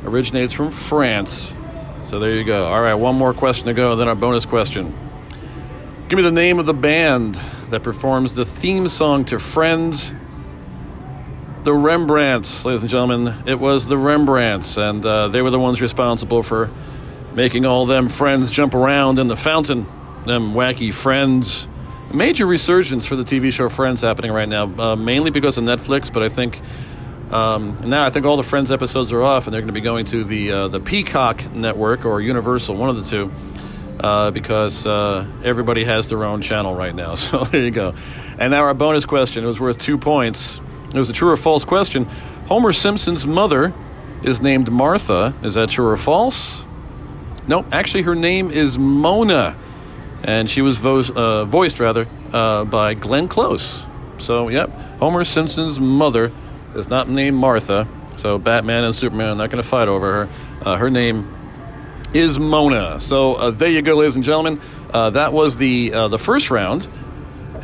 originates 0.04 0.52
from 0.52 0.70
France. 0.70 1.54
So 2.02 2.18
there 2.18 2.36
you 2.36 2.44
go. 2.44 2.66
All 2.66 2.80
right, 2.80 2.94
one 2.94 3.14
more 3.16 3.32
question 3.32 3.66
to 3.66 3.72
go, 3.72 3.96
then 3.96 4.08
our 4.08 4.14
bonus 4.14 4.44
question. 4.44 4.94
Give 6.08 6.18
me 6.18 6.22
the 6.22 6.30
name 6.30 6.58
of 6.58 6.66
the 6.66 6.74
band 6.74 7.40
that 7.70 7.82
performs 7.82 8.34
the 8.34 8.44
theme 8.44 8.88
song 8.88 9.24
to 9.26 9.38
Friends. 9.38 10.12
The 11.64 11.72
Rembrandts, 11.72 12.66
ladies 12.66 12.82
and 12.82 12.90
gentlemen. 12.90 13.34
It 13.46 13.58
was 13.58 13.88
the 13.88 13.96
Rembrandts, 13.96 14.76
and 14.76 15.04
uh, 15.04 15.28
they 15.28 15.40
were 15.40 15.48
the 15.48 15.58
ones 15.58 15.80
responsible 15.80 16.42
for 16.42 16.70
making 17.32 17.64
all 17.64 17.86
them 17.86 18.10
friends 18.10 18.50
jump 18.50 18.74
around 18.74 19.18
in 19.18 19.28
the 19.28 19.36
fountain. 19.36 19.86
Them 20.26 20.52
wacky 20.52 20.92
friends. 20.92 21.66
Major 22.12 22.44
resurgence 22.46 23.06
for 23.06 23.16
the 23.16 23.24
TV 23.24 23.50
show 23.50 23.70
Friends 23.70 24.02
happening 24.02 24.30
right 24.30 24.48
now, 24.48 24.64
uh, 24.64 24.94
mainly 24.94 25.30
because 25.30 25.56
of 25.56 25.64
Netflix, 25.64 26.12
but 26.12 26.22
I 26.22 26.28
think 26.28 26.60
um, 27.30 27.88
now 27.88 28.04
I 28.04 28.10
think 28.10 28.26
all 28.26 28.36
the 28.36 28.42
Friends 28.42 28.70
episodes 28.70 29.10
are 29.14 29.22
off, 29.22 29.46
and 29.46 29.54
they're 29.54 29.62
going 29.62 29.68
to 29.68 29.72
be 29.72 29.80
going 29.80 30.04
to 30.04 30.22
the 30.22 30.52
uh, 30.52 30.68
the 30.68 30.80
Peacock 30.80 31.50
network 31.54 32.04
or 32.04 32.20
Universal, 32.20 32.76
one 32.76 32.90
of 32.90 32.96
the 32.96 33.04
two 33.04 33.32
uh, 34.00 34.30
because 34.30 34.86
uh, 34.86 35.26
everybody 35.42 35.84
has 35.84 36.10
their 36.10 36.24
own 36.24 36.42
channel 36.42 36.74
right 36.74 36.94
now. 36.94 37.14
So 37.24 37.42
there 37.44 37.62
you 37.62 37.70
go. 37.70 37.94
And 38.38 38.50
now 38.50 38.64
our 38.64 38.74
bonus 38.74 39.06
question. 39.06 39.44
It 39.44 39.46
was 39.46 39.58
worth 39.58 39.78
two 39.78 39.96
points. 39.96 40.60
It 40.94 40.98
was 40.98 41.10
a 41.10 41.12
true 41.12 41.30
or 41.30 41.36
false 41.36 41.64
question. 41.64 42.04
Homer 42.46 42.72
Simpson's 42.72 43.26
mother 43.26 43.74
is 44.22 44.40
named 44.40 44.70
Martha. 44.70 45.34
Is 45.42 45.54
that 45.54 45.70
true 45.70 45.88
or 45.88 45.96
false? 45.96 46.64
No, 47.48 47.64
actually, 47.72 48.02
her 48.02 48.14
name 48.14 48.50
is 48.50 48.78
Mona, 48.78 49.56
and 50.22 50.48
she 50.48 50.62
was 50.62 50.78
vo- 50.78 51.00
uh, 51.00 51.44
voiced 51.44 51.80
rather 51.80 52.06
uh, 52.32 52.64
by 52.64 52.94
Glenn 52.94 53.26
Close. 53.26 53.84
So, 54.18 54.48
yep, 54.48 54.70
Homer 55.00 55.24
Simpson's 55.24 55.80
mother 55.80 56.30
is 56.76 56.88
not 56.88 57.08
named 57.08 57.36
Martha. 57.36 57.88
So 58.16 58.38
Batman 58.38 58.84
and 58.84 58.94
Superman 58.94 59.30
are 59.30 59.34
not 59.34 59.50
going 59.50 59.62
to 59.62 59.68
fight 59.68 59.88
over 59.88 60.12
her. 60.12 60.28
Uh, 60.64 60.76
her 60.76 60.90
name 60.90 61.28
is 62.12 62.38
Mona. 62.38 63.00
So 63.00 63.34
uh, 63.34 63.50
there 63.50 63.68
you 63.68 63.82
go, 63.82 63.96
ladies 63.96 64.14
and 64.14 64.24
gentlemen. 64.24 64.60
Uh, 64.92 65.10
that 65.10 65.32
was 65.32 65.56
the 65.56 65.92
uh, 65.92 66.08
the 66.08 66.18
first 66.18 66.52
round, 66.52 66.86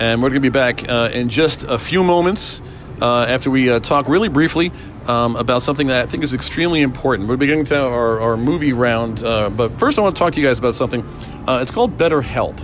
and 0.01 0.21
we're 0.21 0.31
going 0.31 0.43
to 0.43 0.49
be 0.49 0.49
back 0.49 0.83
in 0.83 1.29
just 1.29 1.63
a 1.63 1.79
few 1.79 2.03
moments 2.03 2.61
uh, 3.01 3.27
after 3.29 3.51
we 3.51 3.71
uh, 3.71 3.81
talk 3.81 4.09
really 4.09 4.29
briefly 4.29 4.73
um, 5.07 5.37
about 5.37 5.63
something 5.63 5.89
that 5.89 6.05
I 6.05 6.11
think 6.11 6.23
is 6.23 6.35
extremely 6.35 6.83
important. 6.83 7.29
We're 7.29 7.37
beginning 7.37 7.65
to 7.67 7.81
our, 7.81 8.21
our 8.21 8.37
movie 8.37 8.73
round, 8.73 9.21
but 9.23 9.71
first 9.79 9.99
I 9.99 10.03
want 10.03 10.17
to 10.17 10.19
talk 10.19 10.33
to 10.35 10.41
you 10.41 10.47
guys 10.47 10.59
about 10.59 10.75
something. 10.75 11.07
it's 11.49 11.71
called 11.71 11.97
BetterHelp. 11.97 12.61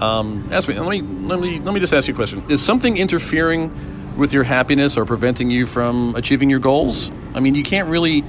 Um, 0.00 0.48
ask 0.52 0.68
me. 0.68 0.78
Let 0.78 0.90
me 0.90 1.00
let 1.00 1.40
me 1.40 1.58
let 1.58 1.72
me 1.72 1.80
just 1.80 1.94
ask 1.94 2.06
you 2.06 2.12
a 2.12 2.16
question. 2.16 2.42
Is 2.50 2.62
something 2.62 2.98
interfering 2.98 4.16
with 4.16 4.32
your 4.32 4.44
happiness 4.44 4.96
or 4.96 5.06
preventing 5.06 5.50
you 5.50 5.66
from 5.66 6.14
achieving 6.16 6.50
your 6.50 6.58
goals? 6.58 7.10
I 7.34 7.40
mean, 7.40 7.54
you 7.54 7.62
can't 7.62 7.88
really 7.88 8.24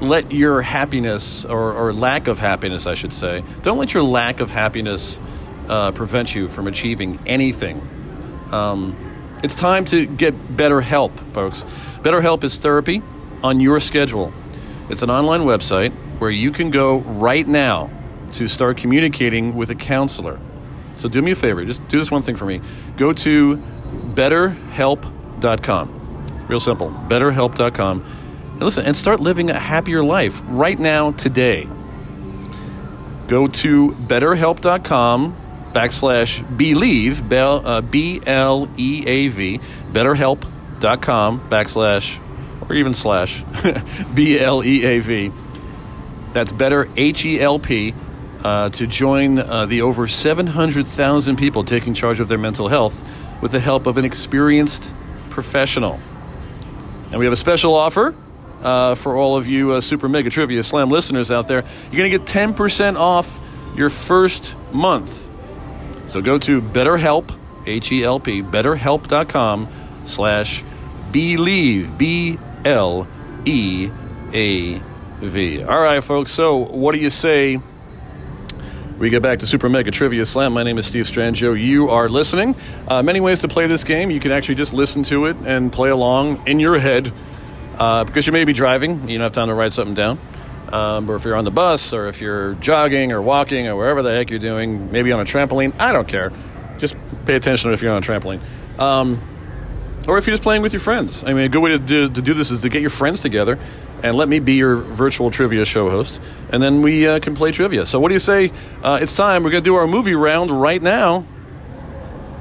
let 0.00 0.32
your 0.32 0.60
happiness 0.60 1.44
or, 1.44 1.72
or, 1.72 1.92
lack 1.92 2.28
of 2.28 2.38
happiness, 2.38 2.86
I 2.86 2.92
should 2.92 3.14
say, 3.14 3.42
don't 3.62 3.78
let 3.78 3.94
your 3.94 4.02
lack 4.02 4.40
of 4.40 4.50
happiness 4.50 5.18
uh, 5.68 5.92
prevent 5.92 6.34
you 6.34 6.48
from 6.48 6.66
achieving 6.66 7.18
anything. 7.26 7.80
Um, 8.52 8.94
it's 9.42 9.54
time 9.54 9.84
to 9.86 10.06
get 10.06 10.56
better 10.56 10.80
help, 10.80 11.18
folks. 11.32 11.64
BetterHelp 12.02 12.44
is 12.44 12.56
therapy 12.58 13.02
on 13.42 13.60
your 13.60 13.80
schedule. 13.80 14.32
It's 14.88 15.02
an 15.02 15.10
online 15.10 15.42
website 15.42 15.92
where 16.18 16.30
you 16.30 16.50
can 16.50 16.70
go 16.70 16.98
right 16.98 17.46
now 17.46 17.90
to 18.32 18.48
start 18.48 18.76
communicating 18.76 19.54
with 19.54 19.70
a 19.70 19.74
counselor. 19.74 20.38
So 20.96 21.08
do 21.08 21.20
me 21.20 21.32
a 21.32 21.36
favor, 21.36 21.64
just 21.64 21.86
do 21.88 21.98
this 21.98 22.10
one 22.10 22.22
thing 22.22 22.36
for 22.36 22.46
me. 22.46 22.60
Go 22.96 23.12
to 23.12 23.56
betterhelp.com. 24.14 25.92
Real 26.48 26.60
simple, 26.60 26.90
betterhelp.com 27.08 28.04
and 28.56 28.62
listen, 28.62 28.86
and 28.86 28.96
start 28.96 29.20
living 29.20 29.50
a 29.50 29.58
happier 29.58 30.02
life 30.02 30.40
right 30.46 30.78
now, 30.78 31.12
today. 31.12 31.68
Go 33.28 33.48
to 33.48 33.90
betterhelp.com 33.90 35.36
backslash 35.76 36.42
bleav, 36.56 37.30
uh, 37.30 37.82
B 37.82 38.22
L 38.26 38.66
E 38.78 39.04
A 39.06 39.28
V, 39.28 39.60
betterhelp.com 39.92 41.40
backslash, 41.50 42.18
or 42.66 42.74
even 42.74 42.94
slash, 42.94 43.44
B 44.14 44.38
L 44.40 44.64
E 44.64 44.84
A 44.84 45.00
V. 45.00 45.32
That's 46.32 46.52
better, 46.52 46.88
H 46.96 47.26
E 47.26 47.38
L 47.38 47.58
P, 47.58 47.94
uh, 48.42 48.70
to 48.70 48.86
join 48.86 49.38
uh, 49.38 49.66
the 49.66 49.82
over 49.82 50.06
700,000 50.06 51.36
people 51.36 51.62
taking 51.62 51.92
charge 51.92 52.20
of 52.20 52.28
their 52.28 52.38
mental 52.38 52.68
health 52.68 53.04
with 53.42 53.52
the 53.52 53.60
help 53.60 53.86
of 53.86 53.98
an 53.98 54.06
experienced 54.06 54.94
professional. 55.28 56.00
And 57.10 57.18
we 57.18 57.26
have 57.26 57.34
a 57.34 57.36
special 57.36 57.74
offer 57.74 58.14
uh, 58.62 58.94
for 58.94 59.14
all 59.14 59.36
of 59.36 59.46
you 59.46 59.72
uh, 59.72 59.82
Super 59.82 60.08
Mega 60.08 60.30
Trivia 60.30 60.62
Slam 60.62 60.90
listeners 60.90 61.30
out 61.30 61.48
there. 61.48 61.64
You're 61.90 61.98
going 61.98 62.10
to 62.10 62.18
get 62.18 62.26
10% 62.26 62.96
off 62.96 63.38
your 63.76 63.90
first 63.90 64.56
month. 64.72 65.25
So 66.06 66.20
go 66.22 66.38
to 66.38 66.62
BetterHelp, 66.62 67.36
H-E-L-P, 67.66 68.42
betterhelp.com 68.42 69.68
slash 70.04 70.64
bleav, 71.12 71.98
B-L-E-A-V. 71.98 72.42
All 75.62 75.80
right, 75.80 76.04
folks, 76.04 76.30
so 76.30 76.56
what 76.56 76.94
do 76.94 77.00
you 77.00 77.10
say 77.10 77.60
we 78.98 79.10
get 79.10 79.20
back 79.20 79.40
to 79.40 79.46
Super 79.46 79.68
Mega 79.68 79.90
Trivia 79.90 80.24
Slam. 80.24 80.54
My 80.54 80.62
name 80.62 80.78
is 80.78 80.86
Steve 80.86 81.04
Strangio. 81.04 81.60
You 81.60 81.90
are 81.90 82.08
listening. 82.08 82.54
Uh, 82.88 83.02
many 83.02 83.20
ways 83.20 83.40
to 83.40 83.48
play 83.48 83.66
this 83.66 83.84
game. 83.84 84.10
You 84.10 84.20
can 84.20 84.32
actually 84.32 84.54
just 84.54 84.72
listen 84.72 85.02
to 85.04 85.26
it 85.26 85.36
and 85.44 85.70
play 85.70 85.90
along 85.90 86.48
in 86.48 86.60
your 86.60 86.78
head 86.78 87.12
uh, 87.78 88.04
because 88.04 88.26
you 88.26 88.32
may 88.32 88.44
be 88.44 88.54
driving, 88.54 89.06
you 89.06 89.18
don't 89.18 89.24
have 89.24 89.32
time 89.32 89.48
to 89.48 89.54
write 89.54 89.74
something 89.74 89.94
down. 89.94 90.18
Um, 90.72 91.08
or 91.08 91.16
if 91.16 91.24
you're 91.24 91.36
on 91.36 91.44
the 91.44 91.50
bus, 91.50 91.92
or 91.92 92.08
if 92.08 92.20
you're 92.20 92.54
jogging 92.54 93.12
or 93.12 93.22
walking, 93.22 93.68
or 93.68 93.76
wherever 93.76 94.02
the 94.02 94.10
heck 94.10 94.30
you're 94.30 94.38
doing, 94.38 94.90
maybe 94.90 95.12
on 95.12 95.20
a 95.20 95.24
trampoline, 95.24 95.72
I 95.78 95.92
don't 95.92 96.08
care. 96.08 96.32
Just 96.78 96.96
pay 97.24 97.36
attention 97.36 97.72
if 97.72 97.82
you're 97.82 97.92
on 97.92 98.02
a 98.02 98.06
trampoline. 98.06 98.40
Um, 98.78 99.20
or 100.08 100.18
if 100.18 100.26
you're 100.26 100.32
just 100.32 100.42
playing 100.42 100.62
with 100.62 100.72
your 100.72 100.80
friends. 100.80 101.24
I 101.24 101.32
mean, 101.32 101.44
a 101.44 101.48
good 101.48 101.62
way 101.62 101.70
to 101.70 101.78
do, 101.78 102.08
to 102.08 102.22
do, 102.22 102.34
this 102.34 102.50
is 102.50 102.62
to 102.62 102.68
get 102.68 102.80
your 102.80 102.90
friends 102.90 103.20
together 103.20 103.58
and 104.02 104.16
let 104.16 104.28
me 104.28 104.38
be 104.38 104.54
your 104.54 104.76
virtual 104.76 105.30
trivia 105.30 105.64
show 105.64 105.90
host, 105.90 106.20
and 106.50 106.62
then 106.62 106.82
we 106.82 107.06
uh, 107.06 107.18
can 107.18 107.34
play 107.34 107.50
trivia. 107.50 107.86
So, 107.86 107.98
what 107.98 108.08
do 108.08 108.14
you 108.14 108.20
say? 108.20 108.52
Uh, 108.82 108.98
it's 109.00 109.16
time. 109.16 109.42
We're 109.42 109.50
going 109.50 109.64
to 109.64 109.68
do 109.68 109.76
our 109.76 109.86
movie 109.86 110.14
round 110.14 110.50
right 110.50 110.82
now. 110.82 111.24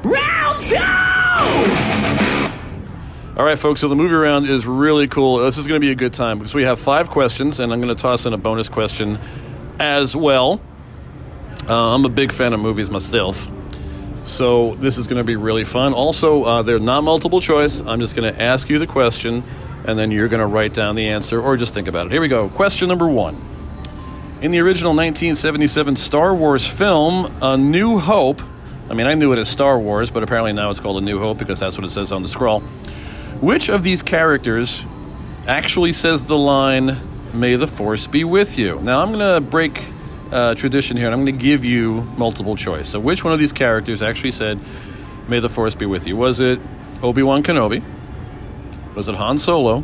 Round 0.04 0.64
two! 0.64 1.15
All 3.38 3.44
right, 3.44 3.60
folks. 3.60 3.82
So 3.82 3.90
the 3.90 3.98
movie 3.98 4.14
round 4.14 4.48
is 4.48 4.66
really 4.66 5.10
cool. 5.10 5.40
This 5.40 5.58
is 5.58 5.68
going 5.68 5.82
to 5.82 5.86
be 5.86 5.92
a 5.92 5.96
good 5.96 6.14
time 6.14 6.38
because 6.38 6.54
we 6.54 6.64
have 6.64 6.80
five 6.80 7.10
questions, 7.10 7.60
and 7.60 7.74
I'm 7.74 7.82
going 7.82 7.94
to 7.94 8.02
toss 8.02 8.26
in 8.26 8.32
a 8.32 8.38
bonus 8.38 8.70
question 8.70 9.20
as 9.78 10.16
well. 10.16 10.62
Uh, 11.68 11.94
I'm 11.94 12.06
a 12.06 12.10
big 12.10 12.32
fan 12.32 12.54
of 12.54 12.62
movies 12.62 12.90
myself, 12.90 13.52
so 14.24 14.76
this 14.76 14.98
is 14.98 15.08
going 15.08 15.18
to 15.18 15.26
be 15.26 15.36
really 15.36 15.66
fun. 15.66 15.94
Also, 15.94 16.46
uh, 16.46 16.62
they're 16.62 16.80
not 16.80 17.04
multiple 17.04 17.42
choice. 17.42 17.82
I'm 17.82 18.00
just 18.00 18.16
going 18.16 18.34
to 18.34 18.42
ask 18.42 18.70
you 18.70 18.80
the 18.80 18.88
question, 18.88 19.44
and 19.86 20.00
then 20.00 20.12
you're 20.12 20.30
going 20.30 20.40
to 20.40 20.48
write 20.48 20.74
down 20.74 20.96
the 20.96 21.10
answer 21.10 21.42
or 21.42 21.58
just 21.58 21.74
think 21.74 21.90
about 21.90 22.06
it. 22.06 22.14
Here 22.14 22.22
we 22.22 22.30
go. 22.30 22.48
Question 22.48 22.88
number 22.88 23.10
one: 23.10 23.36
in 24.42 24.52
the 24.52 24.60
original 24.60 24.92
1977 24.92 25.98
Star 25.98 26.34
Wars 26.34 26.66
film, 26.66 27.36
A 27.42 27.58
New 27.58 28.00
Hope, 28.00 28.42
I 28.90 28.94
mean, 28.94 29.08
I 29.08 29.14
knew 29.16 29.34
it 29.34 29.40
as 29.40 29.50
Star 29.50 29.78
Wars, 29.78 30.10
but 30.10 30.24
apparently 30.24 30.54
now 30.54 30.70
it's 30.70 30.80
called 30.80 31.00
A 31.00 31.06
New 31.06 31.20
Hope 31.20 31.38
because 31.38 31.60
that's 31.60 31.78
what 31.78 31.84
it 31.84 31.90
says 31.90 32.14
on 32.14 32.22
the 32.22 32.30
scroll. 32.30 32.64
Which 33.46 33.70
of 33.70 33.84
these 33.84 34.02
characters 34.02 34.84
actually 35.48 35.92
says 35.92 36.26
the 36.26 36.36
line, 36.36 36.98
May 37.32 37.58
the 37.58 37.68
Force 37.68 38.08
be 38.08 38.24
with 38.24 38.58
you? 38.58 38.80
Now, 38.80 39.04
I'm 39.04 39.12
going 39.12 39.20
to 39.20 39.40
break 39.40 39.84
uh, 40.32 40.56
tradition 40.56 40.98
here 40.98 41.06
and 41.06 41.14
I'm 41.14 41.24
going 41.26 41.38
to 41.38 41.44
give 41.44 41.64
you 41.64 42.02
multiple 42.18 42.56
choice. 42.56 42.90
So, 42.90 43.00
which 43.00 43.24
one 43.24 43.34
of 43.34 43.38
these 43.38 43.52
characters 43.52 44.02
actually 44.02 44.32
said, 44.32 44.60
May 45.28 45.42
the 45.42 45.50
Force 45.50 45.76
be 45.76 45.86
with 45.86 46.08
you? 46.08 46.18
Was 46.18 46.40
it 46.40 46.60
Obi 47.04 47.22
Wan 47.22 47.44
Kenobi? 47.44 47.84
Was 48.96 49.10
it 49.10 49.14
Han 49.14 49.38
Solo? 49.38 49.84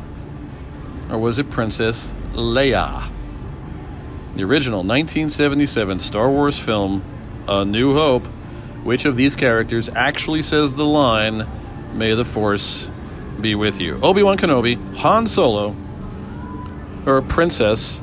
Or 1.12 1.20
was 1.20 1.38
it 1.38 1.52
Princess 1.52 2.16
Leia? 2.34 3.12
The 4.38 4.44
original 4.44 4.80
1977 4.80 6.00
Star 6.00 6.32
Wars 6.32 6.58
film, 6.60 7.04
A 7.48 7.64
New 7.64 7.94
Hope, 7.94 8.26
which 8.84 9.06
of 9.06 9.16
these 9.16 9.36
characters 9.36 9.88
actually 9.88 10.42
says 10.42 10.76
the 10.76 10.84
line, 10.84 11.48
May 11.94 12.16
the 12.16 12.26
Force 12.26 12.90
be 13.42 13.56
with 13.56 13.82
you? 13.82 14.00
Obi 14.02 14.24
Wan 14.24 14.38
Kenobi, 14.38 14.78
Han 14.98 15.28
Solo, 15.28 15.76
or 17.06 17.22
Princess 17.22 18.00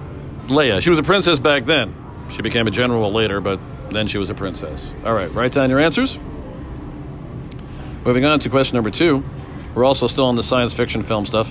Leia? 0.46 0.82
She 0.82 0.90
was 0.90 0.98
a 0.98 1.02
princess 1.02 1.38
back 1.38 1.64
then. 1.64 1.94
She 2.30 2.42
became 2.42 2.66
a 2.66 2.70
general 2.70 3.12
later, 3.12 3.40
but 3.40 3.58
then 3.90 4.06
she 4.06 4.18
was 4.18 4.30
a 4.30 4.34
princess. 4.34 4.92
All 5.04 5.14
right, 5.14 5.32
write 5.32 5.52
down 5.52 5.70
your 5.70 5.80
answers. 5.80 6.18
Moving 8.04 8.24
on 8.24 8.38
to 8.40 8.50
question 8.50 8.76
number 8.76 8.90
two. 8.90 9.24
We're 9.74 9.84
also 9.84 10.06
still 10.06 10.26
on 10.26 10.36
the 10.36 10.42
science 10.42 10.74
fiction 10.74 11.02
film 11.02 11.26
stuff. 11.26 11.50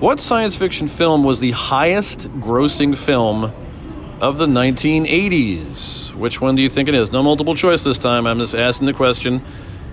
What 0.00 0.20
science 0.20 0.56
fiction 0.56 0.88
film 0.88 1.24
was 1.24 1.40
the 1.40 1.52
highest 1.52 2.28
grossing 2.36 2.96
film 2.96 3.52
of 4.20 4.38
the 4.38 4.46
1980s? 4.46 6.14
Which 6.14 6.40
one 6.40 6.54
do 6.54 6.62
you 6.62 6.68
think 6.68 6.88
it 6.88 6.94
is? 6.94 7.12
No 7.12 7.22
multiple 7.22 7.54
choice 7.54 7.82
this 7.82 7.98
time. 7.98 8.26
I'm 8.26 8.38
just 8.38 8.54
asking 8.54 8.86
the 8.86 8.94
question, 8.94 9.42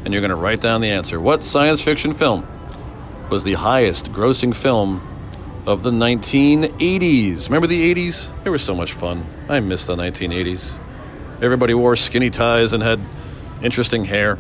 and 0.04 0.14
you're 0.14 0.22
going 0.22 0.30
to 0.30 0.36
write 0.36 0.62
down 0.62 0.82
the 0.82 0.90
answer. 0.90 1.20
What 1.20 1.44
science 1.44 1.82
fiction 1.82 2.14
film 2.14 2.48
was 3.34 3.44
the 3.44 3.56
highest 3.56 4.12
grossing 4.12 4.54
film 4.54 5.02
of 5.66 5.82
the 5.82 5.90
1980s? 5.90 7.48
Remember 7.48 7.66
the 7.66 7.92
80s? 7.92 8.30
They 8.44 8.52
were 8.52 8.60
so 8.60 8.76
much 8.76 8.94
fun. 8.94 9.26
I 9.50 9.60
miss 9.60 9.88
the 9.88 9.96
1980s. 9.96 10.78
Everybody 11.42 11.74
wore 11.74 11.96
skinny 11.96 12.30
ties 12.30 12.74
and 12.74 12.84
had 12.84 13.00
interesting 13.64 14.06
hair. 14.06 14.38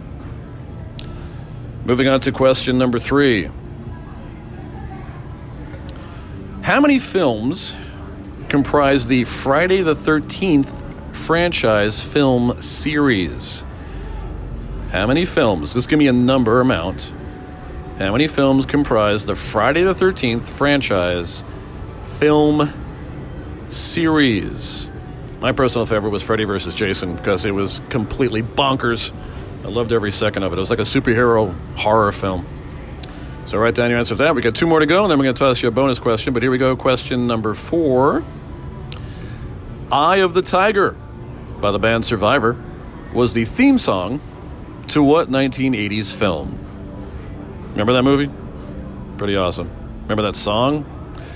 Moving 1.86 2.08
on 2.08 2.20
to 2.20 2.32
question 2.32 2.78
number 2.78 3.00
three. 3.00 3.50
How 6.62 6.80
many 6.80 7.00
films 7.00 7.74
comprise 8.48 9.08
the 9.08 9.24
Friday 9.24 9.82
the 9.82 9.96
13th 9.96 11.16
franchise 11.16 12.06
film 12.06 12.62
series? 12.62 13.66
How 14.92 15.08
many 15.08 15.26
films? 15.26 15.74
This 15.74 15.88
give 15.88 15.98
me 15.98 16.08
a 16.08 16.14
number 16.14 16.62
amount. 16.62 17.12
How 17.98 18.12
many 18.12 18.28
films 18.28 18.66
comprise 18.66 19.28
the 19.28 19.36
Friday 19.36 19.84
the 19.84 19.94
13th 19.94 20.46
franchise 20.46 21.44
film 22.18 22.74
series? 23.70 24.90
My 25.40 25.52
personal 25.52 25.86
favorite 25.86 26.10
was 26.10 26.24
Freddy 26.24 26.44
vs. 26.44 26.74
Jason 26.74 27.16
because 27.16 27.46
it 27.46 27.52
was 27.52 27.84
completely 27.90 28.42
bonkers. 28.42 29.14
I 29.64 29.68
loved 29.68 29.92
every 29.92 30.12
second 30.12 30.42
of 30.42 30.52
it. 30.52 30.56
It 30.56 30.60
was 30.60 30.72
like 30.72 30.80
a 30.80 30.84
superhero 30.84 31.54
horror 31.76 32.12
film. 32.12 32.48
So 33.46 33.60
write 33.60 33.76
down 33.76 33.92
your 33.92 34.00
answer 34.00 34.16
to 34.16 34.24
that. 34.24 34.34
We 34.34 34.42
got 34.42 34.56
two 34.56 34.66
more 34.66 34.80
to 34.80 34.88
go, 34.88 35.04
and 35.04 35.12
then 35.12 35.20
we're 35.20 35.26
going 35.26 35.36
to 35.36 35.40
toss 35.40 35.62
you 35.62 35.68
a 35.68 35.72
bonus 35.72 36.00
question. 36.00 36.34
But 36.34 36.42
here 36.42 36.50
we 36.50 36.58
go. 36.58 36.76
Question 36.76 37.28
number 37.28 37.54
four 37.54 38.24
Eye 39.92 40.18
of 40.18 40.34
the 40.34 40.42
Tiger 40.42 40.96
by 41.62 41.70
the 41.70 41.80
band 41.80 42.06
Survivor 42.06 42.60
was 43.14 43.34
the 43.34 43.46
theme 43.46 43.78
song 43.78 44.20
to 44.88 45.04
what 45.04 45.30
1980s 45.30 46.16
film? 46.16 46.63
Remember 47.74 47.94
that 47.94 48.04
movie? 48.04 48.32
Pretty 49.18 49.36
awesome. 49.36 49.70
Remember 50.04 50.24
that 50.24 50.36
song? 50.36 50.86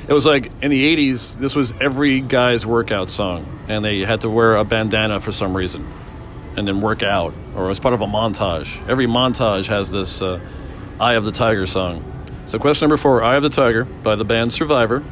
It 0.08 0.13
was 0.13 0.26
like 0.26 0.52
in 0.62 0.71
the 0.71 1.12
80s, 1.12 1.36
this 1.38 1.56
was 1.56 1.73
every 1.82 2.21
guy's 2.21 2.65
workout 2.65 3.10
song, 3.10 3.45
and 3.67 3.84
they 3.84 4.02
had 4.02 4.21
to 4.21 4.30
wear 4.30 4.56
a 4.56 4.63
bandana 4.63 5.19
for 5.19 5.32
some 5.32 5.58
reason 5.58 5.86
and 6.56 6.67
then 6.67 6.80
work 6.80 7.04
out, 7.04 7.34
or 7.56 7.69
as 7.69 7.80
part 7.80 7.93
of 7.93 8.02
a 8.02 8.06
montage. 8.06 8.88
Every 8.88 9.08
montage 9.08 9.67
has 9.67 9.91
this 9.91 10.21
uh, 10.21 10.39
Eye 11.00 11.13
of 11.13 11.26
the 11.26 11.32
Tiger 11.32 11.67
song. 11.67 12.04
So, 12.45 12.60
question 12.60 12.86
number 12.86 12.97
four 12.97 13.23
Eye 13.23 13.36
of 13.36 13.43
the 13.43 13.50
Tiger 13.50 13.86
by 13.86 14.15
the 14.15 14.26
band 14.26 14.54
Survivor 14.54 15.04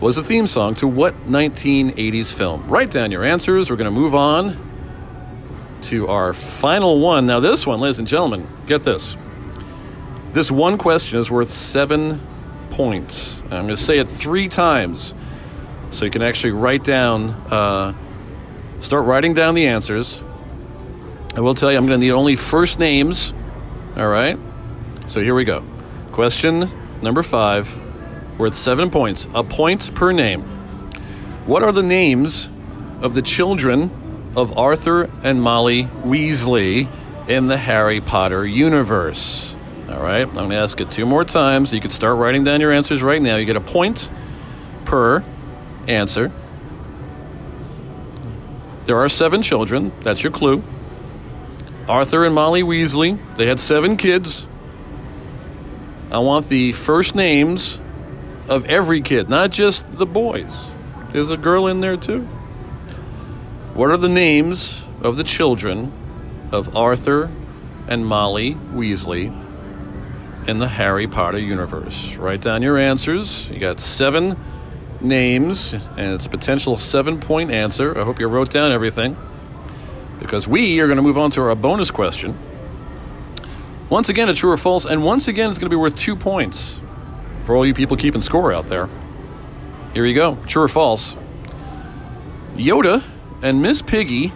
was 0.00 0.16
the 0.16 0.24
theme 0.24 0.46
song 0.46 0.74
to 0.76 0.88
what 0.88 1.14
1980s 1.26 2.34
film? 2.34 2.68
Write 2.68 2.90
down 2.90 3.10
your 3.10 3.24
answers. 3.24 3.70
We're 3.70 3.76
going 3.76 3.92
to 3.92 3.98
move 3.98 4.14
on 4.14 4.56
to 5.82 6.08
our 6.08 6.32
final 6.32 7.00
one. 7.00 7.26
Now, 7.26 7.40
this 7.40 7.66
one, 7.66 7.80
ladies 7.80 7.98
and 7.98 8.08
gentlemen, 8.08 8.46
get 8.66 8.82
this. 8.82 9.16
This 10.32 10.50
one 10.50 10.76
question 10.76 11.18
is 11.18 11.30
worth 11.30 11.50
seven 11.50 12.20
points. 12.70 13.40
I'm 13.44 13.64
going 13.64 13.68
to 13.68 13.76
say 13.76 13.98
it 13.98 14.08
three 14.08 14.48
times 14.48 15.14
so 15.90 16.04
you 16.04 16.10
can 16.10 16.22
actually 16.22 16.52
write 16.52 16.84
down, 16.84 17.30
uh, 17.50 17.94
start 18.80 19.06
writing 19.06 19.32
down 19.32 19.54
the 19.54 19.66
answers. 19.66 20.22
I 21.34 21.40
will 21.40 21.54
tell 21.54 21.72
you, 21.72 21.78
I'm 21.78 21.86
going 21.86 21.98
to 21.98 22.06
need 22.06 22.12
only 22.12 22.36
first 22.36 22.78
names. 22.78 23.32
All 23.96 24.08
right? 24.08 24.38
So 25.06 25.20
here 25.20 25.34
we 25.34 25.44
go. 25.44 25.64
Question 26.12 26.70
number 27.00 27.22
five, 27.22 27.74
worth 28.38 28.56
seven 28.56 28.90
points. 28.90 29.26
A 29.34 29.42
point 29.42 29.94
per 29.94 30.12
name. 30.12 30.42
What 31.46 31.62
are 31.62 31.72
the 31.72 31.82
names 31.82 32.50
of 33.00 33.14
the 33.14 33.22
children 33.22 33.90
of 34.36 34.58
Arthur 34.58 35.08
and 35.22 35.40
Molly 35.40 35.84
Weasley 35.84 36.86
in 37.28 37.46
the 37.46 37.56
Harry 37.56 38.02
Potter 38.02 38.44
universe? 38.44 39.47
All 39.90 40.02
right, 40.02 40.20
I'm 40.20 40.34
going 40.34 40.50
to 40.50 40.56
ask 40.56 40.78
it 40.82 40.90
two 40.90 41.06
more 41.06 41.24
times. 41.24 41.72
You 41.72 41.80
can 41.80 41.90
start 41.90 42.18
writing 42.18 42.44
down 42.44 42.60
your 42.60 42.72
answers 42.72 43.02
right 43.02 43.22
now. 43.22 43.36
You 43.36 43.46
get 43.46 43.56
a 43.56 43.60
point 43.60 44.10
per 44.84 45.24
answer. 45.86 46.30
There 48.84 48.98
are 48.98 49.08
seven 49.08 49.40
children. 49.40 49.92
That's 50.00 50.22
your 50.22 50.30
clue. 50.30 50.62
Arthur 51.88 52.26
and 52.26 52.34
Molly 52.34 52.62
Weasley. 52.62 53.18
They 53.38 53.46
had 53.46 53.58
seven 53.58 53.96
kids. 53.96 54.46
I 56.10 56.18
want 56.18 56.50
the 56.50 56.72
first 56.72 57.14
names 57.14 57.78
of 58.46 58.66
every 58.66 59.00
kid, 59.00 59.30
not 59.30 59.50
just 59.50 59.90
the 59.90 60.06
boys. 60.06 60.66
There's 61.12 61.30
a 61.30 61.38
girl 61.38 61.66
in 61.66 61.80
there 61.80 61.96
too. 61.96 62.24
What 63.72 63.90
are 63.90 63.96
the 63.96 64.08
names 64.10 64.82
of 65.00 65.16
the 65.16 65.24
children 65.24 65.92
of 66.52 66.76
Arthur 66.76 67.30
and 67.86 68.04
Molly 68.04 68.54
Weasley 68.54 69.47
in 70.48 70.58
the 70.58 70.66
Harry 70.68 71.06
Potter 71.06 71.38
universe? 71.38 72.16
Write 72.16 72.40
down 72.40 72.62
your 72.62 72.78
answers. 72.78 73.50
You 73.50 73.58
got 73.58 73.78
seven 73.78 74.36
names, 75.00 75.74
and 75.74 76.14
it's 76.14 76.26
potential 76.26 76.78
seven 76.78 77.20
point 77.20 77.50
answer. 77.50 77.96
I 77.96 78.04
hope 78.04 78.18
you 78.18 78.26
wrote 78.26 78.50
down 78.50 78.72
everything 78.72 79.16
because 80.18 80.48
we 80.48 80.80
are 80.80 80.86
going 80.86 80.96
to 80.96 81.02
move 81.02 81.18
on 81.18 81.30
to 81.32 81.42
our 81.42 81.54
bonus 81.54 81.90
question. 81.90 82.36
Once 83.90 84.08
again, 84.08 84.28
a 84.28 84.34
true 84.34 84.50
or 84.50 84.56
false, 84.56 84.84
and 84.84 85.04
once 85.04 85.28
again, 85.28 85.50
it's 85.50 85.58
going 85.58 85.70
to 85.70 85.74
be 85.74 85.80
worth 85.80 85.96
two 85.96 86.16
points 86.16 86.80
for 87.44 87.54
all 87.54 87.64
you 87.64 87.74
people 87.74 87.96
keeping 87.96 88.22
score 88.22 88.52
out 88.52 88.68
there. 88.68 88.88
Here 89.94 90.04
you 90.04 90.14
go 90.14 90.36
true 90.46 90.62
or 90.62 90.68
false. 90.68 91.14
Yoda 92.56 93.04
and 93.42 93.62
Miss 93.62 93.82
Piggy 93.82 94.32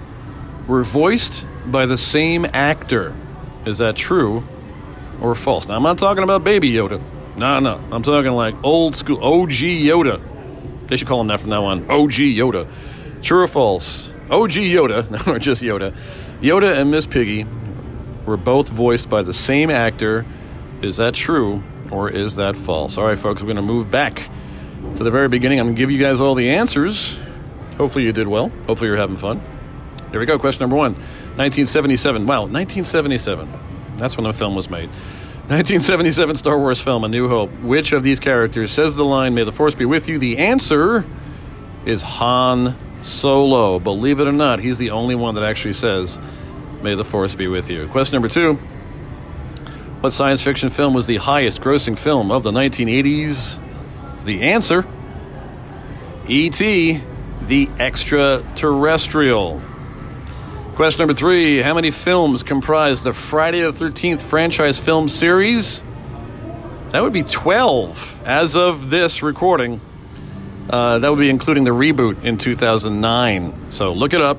were 0.68 0.84
voiced 0.84 1.46
by 1.66 1.86
the 1.86 1.98
same 1.98 2.46
actor. 2.52 3.14
Is 3.64 3.78
that 3.78 3.96
true 3.96 4.44
or 5.22 5.34
false? 5.34 5.68
Now, 5.68 5.76
I'm 5.76 5.82
not 5.82 5.98
talking 5.98 6.24
about 6.24 6.44
Baby 6.44 6.70
Yoda. 6.72 7.00
No, 7.36 7.60
no. 7.60 7.80
I'm 7.90 8.02
talking 8.02 8.32
like 8.32 8.54
old 8.62 8.96
school 8.96 9.22
OG 9.22 9.50
Yoda. 9.50 10.20
They 10.88 10.96
should 10.96 11.08
call 11.08 11.20
him 11.20 11.28
that 11.28 11.40
from 11.40 11.50
now 11.50 11.64
on. 11.64 11.90
OG 11.90 12.12
Yoda. 12.12 12.68
True 13.22 13.42
or 13.42 13.48
false? 13.48 14.12
OG 14.30 14.50
Yoda, 14.50 15.26
or 15.26 15.38
just 15.38 15.62
Yoda. 15.62 15.94
Yoda 16.40 16.78
and 16.78 16.90
Miss 16.90 17.06
Piggy 17.06 17.46
were 18.26 18.36
both 18.36 18.68
voiced 18.68 19.08
by 19.08 19.22
the 19.22 19.32
same 19.32 19.70
actor. 19.70 20.26
Is 20.82 20.96
that 20.96 21.14
true 21.14 21.62
or 21.90 22.10
is 22.10 22.36
that 22.36 22.56
false? 22.56 22.98
All 22.98 23.06
right, 23.06 23.18
folks, 23.18 23.40
we're 23.40 23.46
going 23.46 23.56
to 23.56 23.62
move 23.62 23.90
back 23.90 24.28
to 24.96 25.04
the 25.04 25.10
very 25.10 25.28
beginning. 25.28 25.60
I'm 25.60 25.66
going 25.66 25.76
to 25.76 25.80
give 25.80 25.90
you 25.90 25.98
guys 25.98 26.20
all 26.20 26.34
the 26.34 26.50
answers. 26.50 27.18
Hopefully, 27.78 28.04
you 28.04 28.12
did 28.12 28.28
well. 28.28 28.48
Hopefully, 28.66 28.88
you're 28.88 28.96
having 28.96 29.16
fun. 29.16 29.40
Here 30.10 30.20
we 30.20 30.26
go. 30.26 30.38
Question 30.38 30.60
number 30.64 30.76
one 30.76 30.92
1977. 30.94 32.26
Wow, 32.26 32.42
1977. 32.42 33.71
That's 33.96 34.16
when 34.16 34.24
the 34.24 34.32
film 34.32 34.54
was 34.54 34.70
made. 34.70 34.88
1977 35.48 36.36
Star 36.36 36.58
Wars 36.58 36.80
film, 36.80 37.04
A 37.04 37.08
New 37.08 37.28
Hope. 37.28 37.50
Which 37.60 37.92
of 37.92 38.02
these 38.02 38.20
characters 38.20 38.72
says 38.72 38.94
the 38.94 39.04
line, 39.04 39.34
May 39.34 39.44
the 39.44 39.52
Force 39.52 39.74
be 39.74 39.84
with 39.84 40.08
you? 40.08 40.18
The 40.18 40.38
answer 40.38 41.04
is 41.84 42.02
Han 42.02 42.76
Solo. 43.02 43.78
Believe 43.78 44.20
it 44.20 44.28
or 44.28 44.32
not, 44.32 44.60
he's 44.60 44.78
the 44.78 44.92
only 44.92 45.14
one 45.14 45.34
that 45.34 45.44
actually 45.44 45.74
says, 45.74 46.18
May 46.80 46.94
the 46.94 47.04
Force 47.04 47.34
be 47.34 47.48
with 47.48 47.68
you. 47.68 47.88
Question 47.88 48.14
number 48.14 48.28
two 48.28 48.54
What 50.00 50.12
science 50.12 50.42
fiction 50.42 50.70
film 50.70 50.94
was 50.94 51.06
the 51.06 51.16
highest 51.16 51.60
grossing 51.60 51.98
film 51.98 52.30
of 52.30 52.44
the 52.44 52.52
1980s? 52.52 53.58
The 54.24 54.42
answer 54.42 54.86
E.T. 56.28 57.00
The 57.42 57.68
Extraterrestrial. 57.80 59.60
Question 60.74 61.00
number 61.00 61.12
three 61.12 61.60
How 61.60 61.74
many 61.74 61.90
films 61.90 62.42
comprise 62.42 63.02
the 63.02 63.12
Friday 63.12 63.60
the 63.60 63.72
13th 63.72 64.22
franchise 64.22 64.78
film 64.78 65.10
series? 65.10 65.82
That 66.92 67.02
would 67.02 67.12
be 67.12 67.24
12 67.24 68.22
as 68.24 68.56
of 68.56 68.88
this 68.88 69.22
recording. 69.22 69.82
Uh, 70.70 70.98
that 70.98 71.10
would 71.10 71.18
be 71.18 71.28
including 71.28 71.64
the 71.64 71.72
reboot 71.72 72.24
in 72.24 72.38
2009. 72.38 73.70
So 73.70 73.92
look 73.92 74.14
it 74.14 74.22
up. 74.22 74.38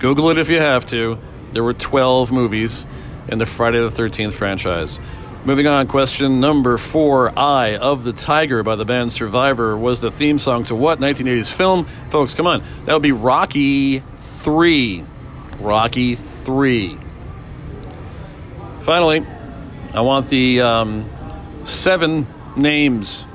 Google 0.00 0.30
it 0.30 0.38
if 0.38 0.48
you 0.48 0.58
have 0.58 0.86
to. 0.86 1.18
There 1.52 1.62
were 1.62 1.72
12 1.72 2.32
movies 2.32 2.84
in 3.28 3.38
the 3.38 3.46
Friday 3.46 3.78
the 3.78 3.90
13th 3.90 4.32
franchise. 4.32 4.98
Moving 5.44 5.68
on, 5.68 5.86
question 5.86 6.40
number 6.40 6.78
four 6.78 7.32
Eye 7.38 7.76
of 7.76 8.02
the 8.02 8.12
Tiger 8.12 8.64
by 8.64 8.74
the 8.74 8.84
band 8.84 9.12
Survivor 9.12 9.76
was 9.76 10.00
the 10.00 10.10
theme 10.10 10.40
song 10.40 10.64
to 10.64 10.74
what 10.74 10.98
1980s 10.98 11.52
film? 11.52 11.84
Folks, 12.10 12.34
come 12.34 12.48
on. 12.48 12.64
That 12.86 12.92
would 12.94 13.02
be 13.02 13.12
Rocky 13.12 14.00
3. 14.00 15.04
Rocky 15.60 16.14
3. 16.14 16.98
Finally, 18.82 19.26
I 19.92 20.00
want 20.00 20.28
the 20.28 20.62
um, 20.62 21.08
seven 21.64 22.26
names 22.56 23.26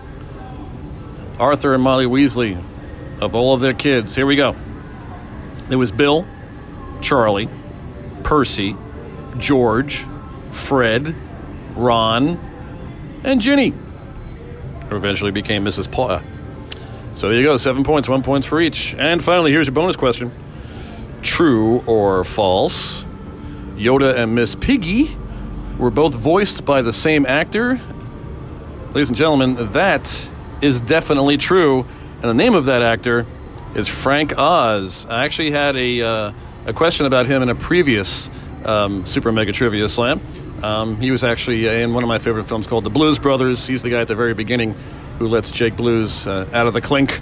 Arthur 1.39 1.73
and 1.73 1.83
Molly 1.83 2.05
Weasley 2.05 2.61
of 3.21 3.35
all 3.35 3.53
of 3.53 3.61
their 3.61 3.73
kids. 3.73 4.15
Here 4.15 4.25
we 4.25 4.35
go. 4.35 4.55
There 5.67 5.77
was 5.77 5.91
Bill, 5.91 6.25
Charlie, 7.01 7.49
Percy, 8.23 8.75
George, 9.38 10.05
Fred, 10.51 11.15
Ron, 11.75 12.39
and 13.23 13.41
Ginny, 13.41 13.73
who 14.89 14.95
eventually 14.95 15.31
became 15.31 15.65
Mrs. 15.65 15.91
Paw. 15.91 16.21
So 17.15 17.29
there 17.29 17.38
you 17.38 17.45
go, 17.45 17.57
seven 17.57 17.83
points, 17.83 18.09
one 18.09 18.23
points 18.23 18.47
for 18.47 18.59
each. 18.59 18.95
And 18.95 19.23
finally, 19.23 19.51
here's 19.51 19.67
your 19.67 19.73
bonus 19.73 19.95
question 19.95 20.31
True 21.25 21.83
or 21.88 22.23
false? 22.23 23.03
Yoda 23.75 24.15
and 24.15 24.35
Miss 24.35 24.53
Piggy 24.53 25.17
were 25.79 25.89
both 25.89 26.13
voiced 26.13 26.65
by 26.65 26.83
the 26.83 26.93
same 26.93 27.25
actor. 27.25 27.81
Ladies 28.93 29.09
and 29.09 29.17
gentlemen, 29.17 29.73
that 29.73 30.29
is 30.61 30.79
definitely 30.79 31.38
true. 31.38 31.88
And 32.13 32.23
the 32.23 32.35
name 32.35 32.53
of 32.53 32.65
that 32.65 32.83
actor 32.83 33.25
is 33.73 33.88
Frank 33.88 34.38
Oz. 34.38 35.07
I 35.09 35.25
actually 35.25 35.49
had 35.49 35.75
a, 35.75 36.01
uh, 36.01 36.33
a 36.67 36.73
question 36.73 37.07
about 37.07 37.25
him 37.25 37.41
in 37.41 37.49
a 37.49 37.55
previous 37.55 38.29
um, 38.63 39.05
Super 39.07 39.31
Mega 39.31 39.51
Trivia 39.51 39.89
Slam. 39.89 40.21
Um, 40.61 40.95
he 40.97 41.09
was 41.09 41.23
actually 41.23 41.67
in 41.67 41.93
one 41.95 42.03
of 42.03 42.07
my 42.07 42.19
favorite 42.19 42.45
films 42.45 42.67
called 42.67 42.83
The 42.83 42.91
Blues 42.91 43.17
Brothers. 43.17 43.65
He's 43.65 43.81
the 43.81 43.89
guy 43.89 44.01
at 44.01 44.07
the 44.07 44.15
very 44.15 44.35
beginning 44.35 44.75
who 45.17 45.27
lets 45.27 45.49
Jake 45.49 45.75
Blues 45.75 46.27
uh, 46.27 46.47
out 46.53 46.67
of 46.67 46.75
the 46.75 46.81
clink. 46.81 47.19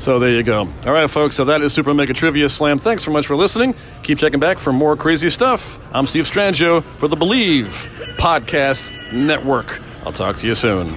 So 0.00 0.18
there 0.18 0.30
you 0.30 0.42
go. 0.42 0.60
All 0.86 0.92
right, 0.92 1.10
folks. 1.10 1.36
So 1.36 1.44
that 1.44 1.60
is 1.60 1.74
Super 1.74 1.92
Mega 1.92 2.14
Trivia 2.14 2.48
Slam. 2.48 2.78
Thanks 2.78 3.04
so 3.04 3.10
much 3.10 3.26
for 3.26 3.36
listening. 3.36 3.74
Keep 4.02 4.16
checking 4.16 4.40
back 4.40 4.58
for 4.58 4.72
more 4.72 4.96
crazy 4.96 5.28
stuff. 5.28 5.78
I'm 5.92 6.06
Steve 6.06 6.24
Strangio 6.24 6.82
for 6.98 7.06
the 7.06 7.16
Bleav 7.16 7.66
Podcast 8.16 8.90
Network. 9.12 9.78
I'll 10.06 10.12
talk 10.12 10.38
to 10.38 10.46
you 10.46 10.54
soon. 10.54 10.96